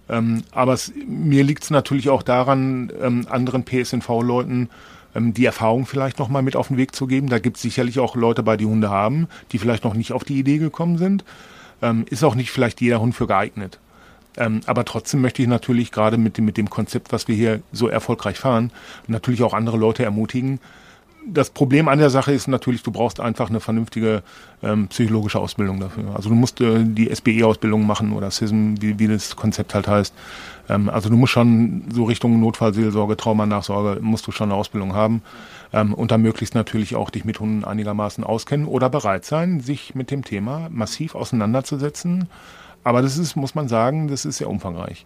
Ähm, 0.09 0.43
aber 0.51 0.73
es, 0.73 0.91
mir 1.07 1.43
liegt 1.43 1.63
es 1.63 1.69
natürlich 1.69 2.09
auch 2.09 2.23
daran, 2.23 2.91
ähm, 3.01 3.25
anderen 3.29 3.63
PSNV-Leuten 3.63 4.69
ähm, 5.15 5.33
die 5.33 5.45
Erfahrung 5.45 5.85
vielleicht 5.85 6.19
nochmal 6.19 6.41
mit 6.41 6.55
auf 6.55 6.67
den 6.67 6.77
Weg 6.77 6.95
zu 6.95 7.07
geben. 7.07 7.29
Da 7.29 7.39
gibt's 7.39 7.61
sicherlich 7.61 7.99
auch 7.99 8.15
Leute 8.15 8.43
bei, 8.43 8.57
die 8.57 8.65
Hunde 8.65 8.89
haben, 8.89 9.27
die 9.51 9.59
vielleicht 9.59 9.83
noch 9.83 9.93
nicht 9.93 10.11
auf 10.11 10.23
die 10.23 10.37
Idee 10.37 10.57
gekommen 10.57 10.97
sind. 10.97 11.23
Ähm, 11.81 12.05
ist 12.09 12.23
auch 12.23 12.35
nicht 12.35 12.51
vielleicht 12.51 12.81
jeder 12.81 12.99
Hund 12.99 13.15
für 13.15 13.27
geeignet. 13.27 13.79
Ähm, 14.35 14.61
aber 14.65 14.83
trotzdem 14.85 15.21
möchte 15.21 15.41
ich 15.41 15.47
natürlich 15.47 15.91
gerade 15.91 16.17
mit 16.17 16.37
dem, 16.37 16.45
mit 16.45 16.57
dem 16.57 16.69
Konzept, 16.69 17.11
was 17.11 17.27
wir 17.27 17.35
hier 17.35 17.61
so 17.71 17.87
erfolgreich 17.87 18.39
fahren, 18.39 18.71
natürlich 19.07 19.43
auch 19.43 19.53
andere 19.53 19.77
Leute 19.77 20.03
ermutigen, 20.03 20.59
das 21.25 21.49
Problem 21.49 21.87
an 21.87 21.99
der 21.99 22.09
Sache 22.09 22.31
ist 22.31 22.47
natürlich, 22.47 22.83
du 22.83 22.91
brauchst 22.91 23.19
einfach 23.19 23.49
eine 23.49 23.59
vernünftige 23.59 24.23
ähm, 24.61 24.87
psychologische 24.87 25.39
Ausbildung 25.39 25.79
dafür. 25.79 26.15
Also 26.15 26.29
du 26.29 26.35
musst 26.35 26.61
äh, 26.61 26.83
die 26.83 27.13
SBE-Ausbildung 27.13 27.85
machen 27.85 28.13
oder 28.13 28.31
SISM, 28.31 28.75
wie, 28.79 28.99
wie 28.99 29.07
das 29.07 29.35
Konzept 29.35 29.73
halt 29.75 29.87
heißt. 29.87 30.13
Ähm, 30.69 30.89
also 30.89 31.09
du 31.09 31.15
musst 31.15 31.33
schon 31.33 31.85
so 31.93 32.05
Richtung 32.05 32.39
Notfallseelsorge, 32.39 33.17
Traumanachsorge, 33.17 34.01
musst 34.01 34.27
du 34.27 34.31
schon 34.31 34.51
eine 34.51 34.59
Ausbildung 34.59 34.93
haben 34.93 35.21
ähm, 35.71 35.93
und 35.93 36.11
dann 36.11 36.21
möglichst 36.21 36.55
natürlich 36.55 36.95
auch 36.95 37.09
dich 37.09 37.25
mit 37.25 37.39
Hunden 37.39 37.63
einigermaßen 37.63 38.23
auskennen 38.23 38.67
oder 38.67 38.89
bereit 38.89 39.25
sein, 39.25 39.59
sich 39.59 39.95
mit 39.95 40.11
dem 40.11 40.23
Thema 40.23 40.67
massiv 40.71 41.15
auseinanderzusetzen. 41.15 42.29
Aber 42.83 43.01
das 43.01 43.17
ist, 43.17 43.35
muss 43.35 43.55
man 43.55 43.67
sagen, 43.67 44.07
das 44.07 44.25
ist 44.25 44.37
sehr 44.37 44.49
umfangreich. 44.49 45.05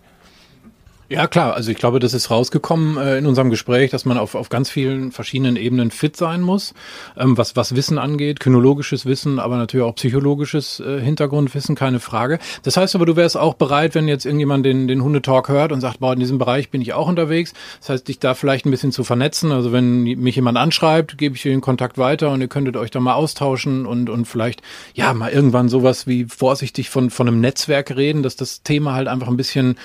Ja, 1.10 1.26
klar. 1.28 1.54
Also 1.54 1.72
ich 1.72 1.78
glaube, 1.78 2.00
das 2.00 2.14
ist 2.14 2.30
rausgekommen 2.30 2.98
äh, 2.98 3.18
in 3.18 3.26
unserem 3.28 3.50
Gespräch, 3.50 3.92
dass 3.92 4.04
man 4.04 4.18
auf, 4.18 4.36
auf 4.36 4.50
ganz 4.50 4.70
vielen 4.70 5.14
verschiedenen 5.14 5.56
Ebenen 5.56 5.90
fit 5.90 6.18
sein 6.18 6.42
muss, 6.42 6.74
ähm, 7.16 7.38
was, 7.38 7.56
was 7.56 7.76
Wissen 7.78 7.98
angeht, 7.98 8.42
kynologisches 8.42 9.06
Wissen, 9.06 9.40
aber 9.40 9.56
natürlich 9.56 9.86
auch 9.86 9.96
psychologisches 9.96 10.82
äh, 10.82 11.00
Hintergrundwissen, 11.00 11.76
keine 11.76 12.02
Frage. 12.02 12.40
Das 12.64 12.76
heißt 12.76 12.94
aber, 12.94 13.06
du 13.06 13.16
wärst 13.16 13.38
auch 13.38 13.54
bereit, 13.54 13.96
wenn 13.96 14.10
jetzt 14.10 14.26
irgendjemand 14.26 14.66
den, 14.66 14.90
den 14.90 15.02
Hundetalk 15.02 15.48
hört 15.48 15.72
und 15.72 15.80
sagt, 15.80 16.02
boah, 16.02 16.12
in 16.12 16.20
diesem 16.20 16.40
Bereich 16.40 16.72
bin 16.72 16.82
ich 16.82 16.92
auch 16.92 17.08
unterwegs. 17.08 17.54
Das 17.80 17.88
heißt, 17.88 18.08
dich 18.10 18.20
da 18.20 18.34
vielleicht 18.34 18.66
ein 18.66 18.72
bisschen 18.72 18.92
zu 18.92 19.06
vernetzen. 19.06 19.54
Also 19.54 19.72
wenn 19.72 20.04
mich 20.04 20.36
jemand 20.36 20.58
anschreibt, 20.58 21.18
gebe 21.18 21.38
ich 21.38 21.42
dir 21.42 21.52
den 21.52 21.62
Kontakt 21.62 21.98
weiter 21.98 22.32
und 22.32 22.42
ihr 22.42 22.50
könntet 22.50 22.76
euch 22.76 22.92
da 22.92 23.00
mal 23.00 23.14
austauschen 23.14 23.86
und, 23.86 24.10
und 24.10 24.26
vielleicht, 24.26 24.62
ja, 24.94 25.14
mal 25.14 25.32
irgendwann 25.32 25.70
sowas 25.70 26.06
wie 26.06 26.26
vorsichtig 26.26 26.90
von, 26.90 27.12
von 27.12 27.30
einem 27.30 27.40
Netzwerk 27.40 27.96
reden, 27.96 28.24
dass 28.24 28.36
das 28.36 28.62
Thema 28.64 28.94
halt 28.94 29.08
einfach 29.08 29.30
ein 29.30 29.38
bisschen, 29.38 29.78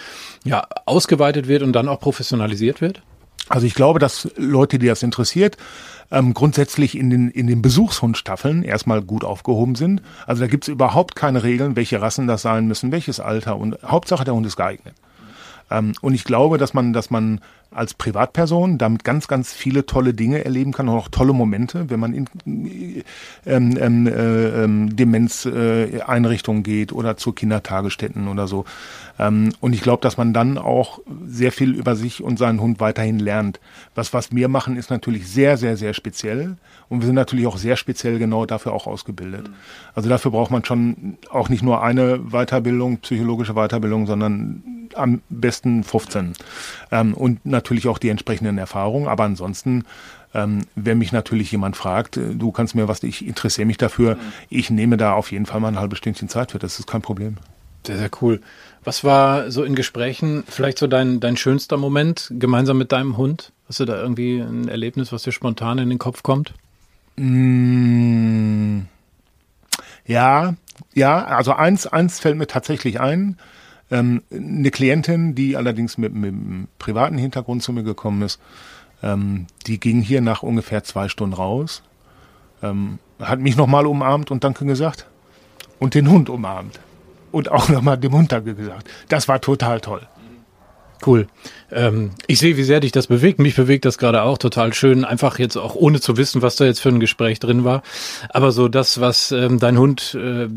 ja, 0.44 0.66
ausge 0.84 1.11
ausgeweitet 1.12 1.46
wird 1.46 1.62
und 1.62 1.72
dann 1.74 1.88
auch 1.88 2.00
professionalisiert 2.00 2.80
wird? 2.80 3.02
Also 3.48 3.66
ich 3.66 3.74
glaube, 3.74 3.98
dass 3.98 4.30
Leute, 4.36 4.78
die 4.78 4.86
das 4.86 5.02
interessiert, 5.02 5.56
ähm, 6.10 6.32
grundsätzlich 6.32 6.96
in 6.96 7.10
den, 7.10 7.28
in 7.28 7.46
den 7.46 7.60
Besuchshundstaffeln 7.60 8.62
erstmal 8.62 9.02
gut 9.02 9.24
aufgehoben 9.24 9.74
sind. 9.74 10.00
Also 10.26 10.40
da 10.40 10.46
gibt 10.46 10.64
es 10.64 10.68
überhaupt 10.68 11.16
keine 11.16 11.42
Regeln, 11.42 11.76
welche 11.76 12.00
Rassen 12.00 12.26
das 12.26 12.42
sein 12.42 12.66
müssen, 12.66 12.92
welches 12.92 13.20
Alter 13.20 13.56
und 13.56 13.76
Hauptsache 13.82 14.24
der 14.24 14.34
Hund 14.34 14.46
ist 14.46 14.56
geeignet. 14.56 14.94
Ähm, 15.70 15.92
und 16.00 16.14
ich 16.14 16.24
glaube, 16.24 16.56
dass 16.56 16.72
man, 16.72 16.92
dass 16.92 17.10
man 17.10 17.40
als 17.74 17.94
Privatperson 17.94 18.78
damit 18.78 19.04
ganz, 19.04 19.28
ganz 19.28 19.52
viele 19.52 19.86
tolle 19.86 20.14
Dinge 20.14 20.44
erleben 20.44 20.72
kann 20.72 20.88
und 20.88 20.96
auch 20.96 21.08
tolle 21.08 21.32
Momente, 21.32 21.88
wenn 21.90 22.00
man 22.00 22.14
in 22.14 22.26
ähm, 23.46 23.76
ähm, 23.78 24.06
äh, 24.06 24.64
ähm, 24.64 24.96
Demenzeinrichtungen 24.96 26.62
äh, 26.62 26.64
geht 26.64 26.92
oder 26.92 27.16
zu 27.16 27.32
Kindertagesstätten 27.32 28.28
oder 28.28 28.46
so. 28.46 28.64
Ähm, 29.18 29.52
und 29.60 29.72
ich 29.72 29.82
glaube, 29.82 30.02
dass 30.02 30.16
man 30.16 30.32
dann 30.32 30.58
auch 30.58 31.00
sehr 31.26 31.52
viel 31.52 31.74
über 31.74 31.96
sich 31.96 32.22
und 32.22 32.38
seinen 32.38 32.60
Hund 32.60 32.80
weiterhin 32.80 33.18
lernt. 33.18 33.60
Was, 33.94 34.12
was 34.12 34.32
wir 34.32 34.48
machen, 34.48 34.76
ist 34.76 34.90
natürlich 34.90 35.28
sehr, 35.28 35.56
sehr, 35.56 35.76
sehr 35.76 35.94
speziell. 35.94 36.56
Und 36.88 37.00
wir 37.00 37.06
sind 37.06 37.14
natürlich 37.14 37.46
auch 37.46 37.56
sehr 37.56 37.76
speziell 37.76 38.18
genau 38.18 38.46
dafür 38.46 38.72
auch 38.72 38.86
ausgebildet. 38.86 39.48
Also 39.94 40.08
dafür 40.08 40.30
braucht 40.30 40.50
man 40.50 40.64
schon 40.64 41.16
auch 41.30 41.48
nicht 41.48 41.62
nur 41.62 41.82
eine 41.82 42.18
Weiterbildung, 42.18 42.98
psychologische 42.98 43.54
Weiterbildung, 43.54 44.06
sondern 44.06 44.62
am 44.94 45.22
besten 45.30 45.84
15. 45.84 46.34
Ähm, 46.90 47.14
und 47.14 47.44
natürlich 47.46 47.61
auch 47.88 47.98
die 47.98 48.08
entsprechenden 48.08 48.58
Erfahrungen. 48.58 49.08
Aber 49.08 49.24
ansonsten, 49.24 49.84
ähm, 50.34 50.66
wenn 50.74 50.98
mich 50.98 51.12
natürlich 51.12 51.52
jemand 51.52 51.76
fragt, 51.76 52.16
äh, 52.16 52.34
du 52.34 52.52
kannst 52.52 52.74
mir 52.74 52.88
was, 52.88 53.02
ich 53.02 53.26
interessiere 53.26 53.66
mich 53.66 53.78
dafür, 53.78 54.16
ich 54.48 54.70
nehme 54.70 54.96
da 54.96 55.12
auf 55.14 55.32
jeden 55.32 55.46
Fall 55.46 55.60
mal 55.60 55.68
ein 55.68 55.78
halbes 55.78 55.98
Stündchen 55.98 56.28
Zeit 56.28 56.52
für. 56.52 56.58
Das 56.58 56.78
ist 56.78 56.86
kein 56.86 57.02
Problem. 57.02 57.36
Sehr, 57.86 57.98
sehr 57.98 58.10
cool. 58.20 58.40
Was 58.84 59.04
war 59.04 59.50
so 59.50 59.64
in 59.64 59.74
Gesprächen 59.74 60.44
vielleicht 60.48 60.78
so 60.78 60.86
dein, 60.86 61.20
dein 61.20 61.36
schönster 61.36 61.76
Moment 61.76 62.32
gemeinsam 62.38 62.78
mit 62.78 62.92
deinem 62.92 63.16
Hund? 63.16 63.52
Hast 63.68 63.80
du 63.80 63.84
da 63.84 64.00
irgendwie 64.00 64.38
ein 64.38 64.68
Erlebnis, 64.68 65.12
was 65.12 65.22
dir 65.22 65.32
spontan 65.32 65.78
in 65.78 65.88
den 65.88 65.98
Kopf 65.98 66.22
kommt? 66.22 66.54
Mm, 67.16 68.80
ja, 70.06 70.54
ja, 70.94 71.24
also 71.24 71.52
eins, 71.52 71.86
eins 71.86 72.20
fällt 72.20 72.36
mir 72.36 72.46
tatsächlich 72.46 73.00
ein. 73.00 73.38
Ähm, 73.92 74.22
eine 74.32 74.70
Klientin, 74.70 75.34
die 75.34 75.56
allerdings 75.56 75.98
mit, 75.98 76.14
mit 76.14 76.32
einem 76.32 76.66
privaten 76.78 77.18
Hintergrund 77.18 77.62
zu 77.62 77.72
mir 77.72 77.82
gekommen 77.82 78.22
ist, 78.22 78.40
ähm, 79.02 79.46
die 79.66 79.78
ging 79.78 80.00
hier 80.00 80.22
nach 80.22 80.42
ungefähr 80.42 80.82
zwei 80.82 81.08
Stunden 81.08 81.34
raus, 81.34 81.82
ähm, 82.62 82.98
hat 83.20 83.38
mich 83.38 83.56
nochmal 83.56 83.86
umarmt 83.86 84.30
und 84.30 84.44
Danke 84.44 84.64
gesagt 84.64 85.06
und 85.78 85.94
den 85.94 86.10
Hund 86.10 86.30
umarmt 86.30 86.80
und 87.32 87.50
auch 87.50 87.68
nochmal 87.68 87.98
dem 87.98 88.12
Hund 88.12 88.32
Danke 88.32 88.54
gesagt. 88.54 88.88
Das 89.08 89.28
war 89.28 89.40
total 89.40 89.80
toll. 89.80 90.00
Cool. 91.04 91.26
Ähm, 91.72 92.10
ich 92.26 92.38
sehe, 92.38 92.56
wie 92.56 92.62
sehr 92.62 92.80
dich 92.80 92.92
das 92.92 93.06
bewegt. 93.06 93.38
Mich 93.38 93.56
bewegt 93.56 93.84
das 93.84 93.98
gerade 93.98 94.22
auch 94.22 94.38
total 94.38 94.72
schön. 94.74 95.04
Einfach 95.04 95.38
jetzt 95.38 95.56
auch 95.56 95.74
ohne 95.74 96.00
zu 96.00 96.16
wissen, 96.16 96.42
was 96.42 96.56
da 96.56 96.64
jetzt 96.64 96.80
für 96.80 96.90
ein 96.90 97.00
Gespräch 97.00 97.40
drin 97.40 97.64
war. 97.64 97.82
Aber 98.28 98.52
so 98.52 98.68
das, 98.68 99.00
was 99.00 99.32
ähm, 99.32 99.58
dein 99.58 99.78
Hund 99.78 100.14
äh, 100.14 100.48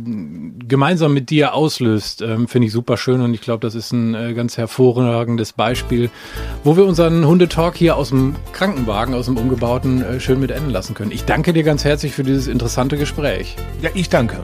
gemeinsam 0.67 1.13
mit 1.13 1.29
dir 1.29 1.53
auslöst, 1.53 2.21
ähm, 2.21 2.47
finde 2.47 2.67
ich 2.67 2.73
super 2.73 2.97
schön. 2.97 3.21
Und 3.21 3.33
ich 3.33 3.41
glaube, 3.41 3.61
das 3.61 3.75
ist 3.75 3.91
ein 3.91 4.13
äh, 4.13 4.33
ganz 4.33 4.57
hervorragendes 4.57 5.53
Beispiel, 5.53 6.09
wo 6.63 6.77
wir 6.77 6.85
unseren 6.85 7.25
Hundetalk 7.25 7.75
hier 7.75 7.95
aus 7.95 8.09
dem 8.09 8.35
Krankenwagen, 8.51 9.15
aus 9.15 9.25
dem 9.25 9.37
umgebauten, 9.37 10.01
äh, 10.03 10.19
schön 10.19 10.39
mit 10.39 10.51
enden 10.51 10.69
lassen 10.69 10.93
können. 10.93 11.11
Ich 11.11 11.25
danke 11.25 11.53
dir 11.53 11.63
ganz 11.63 11.83
herzlich 11.85 12.13
für 12.13 12.23
dieses 12.23 12.47
interessante 12.47 12.97
Gespräch. 12.97 13.55
Ja, 13.81 13.89
ich 13.93 14.09
danke. 14.09 14.43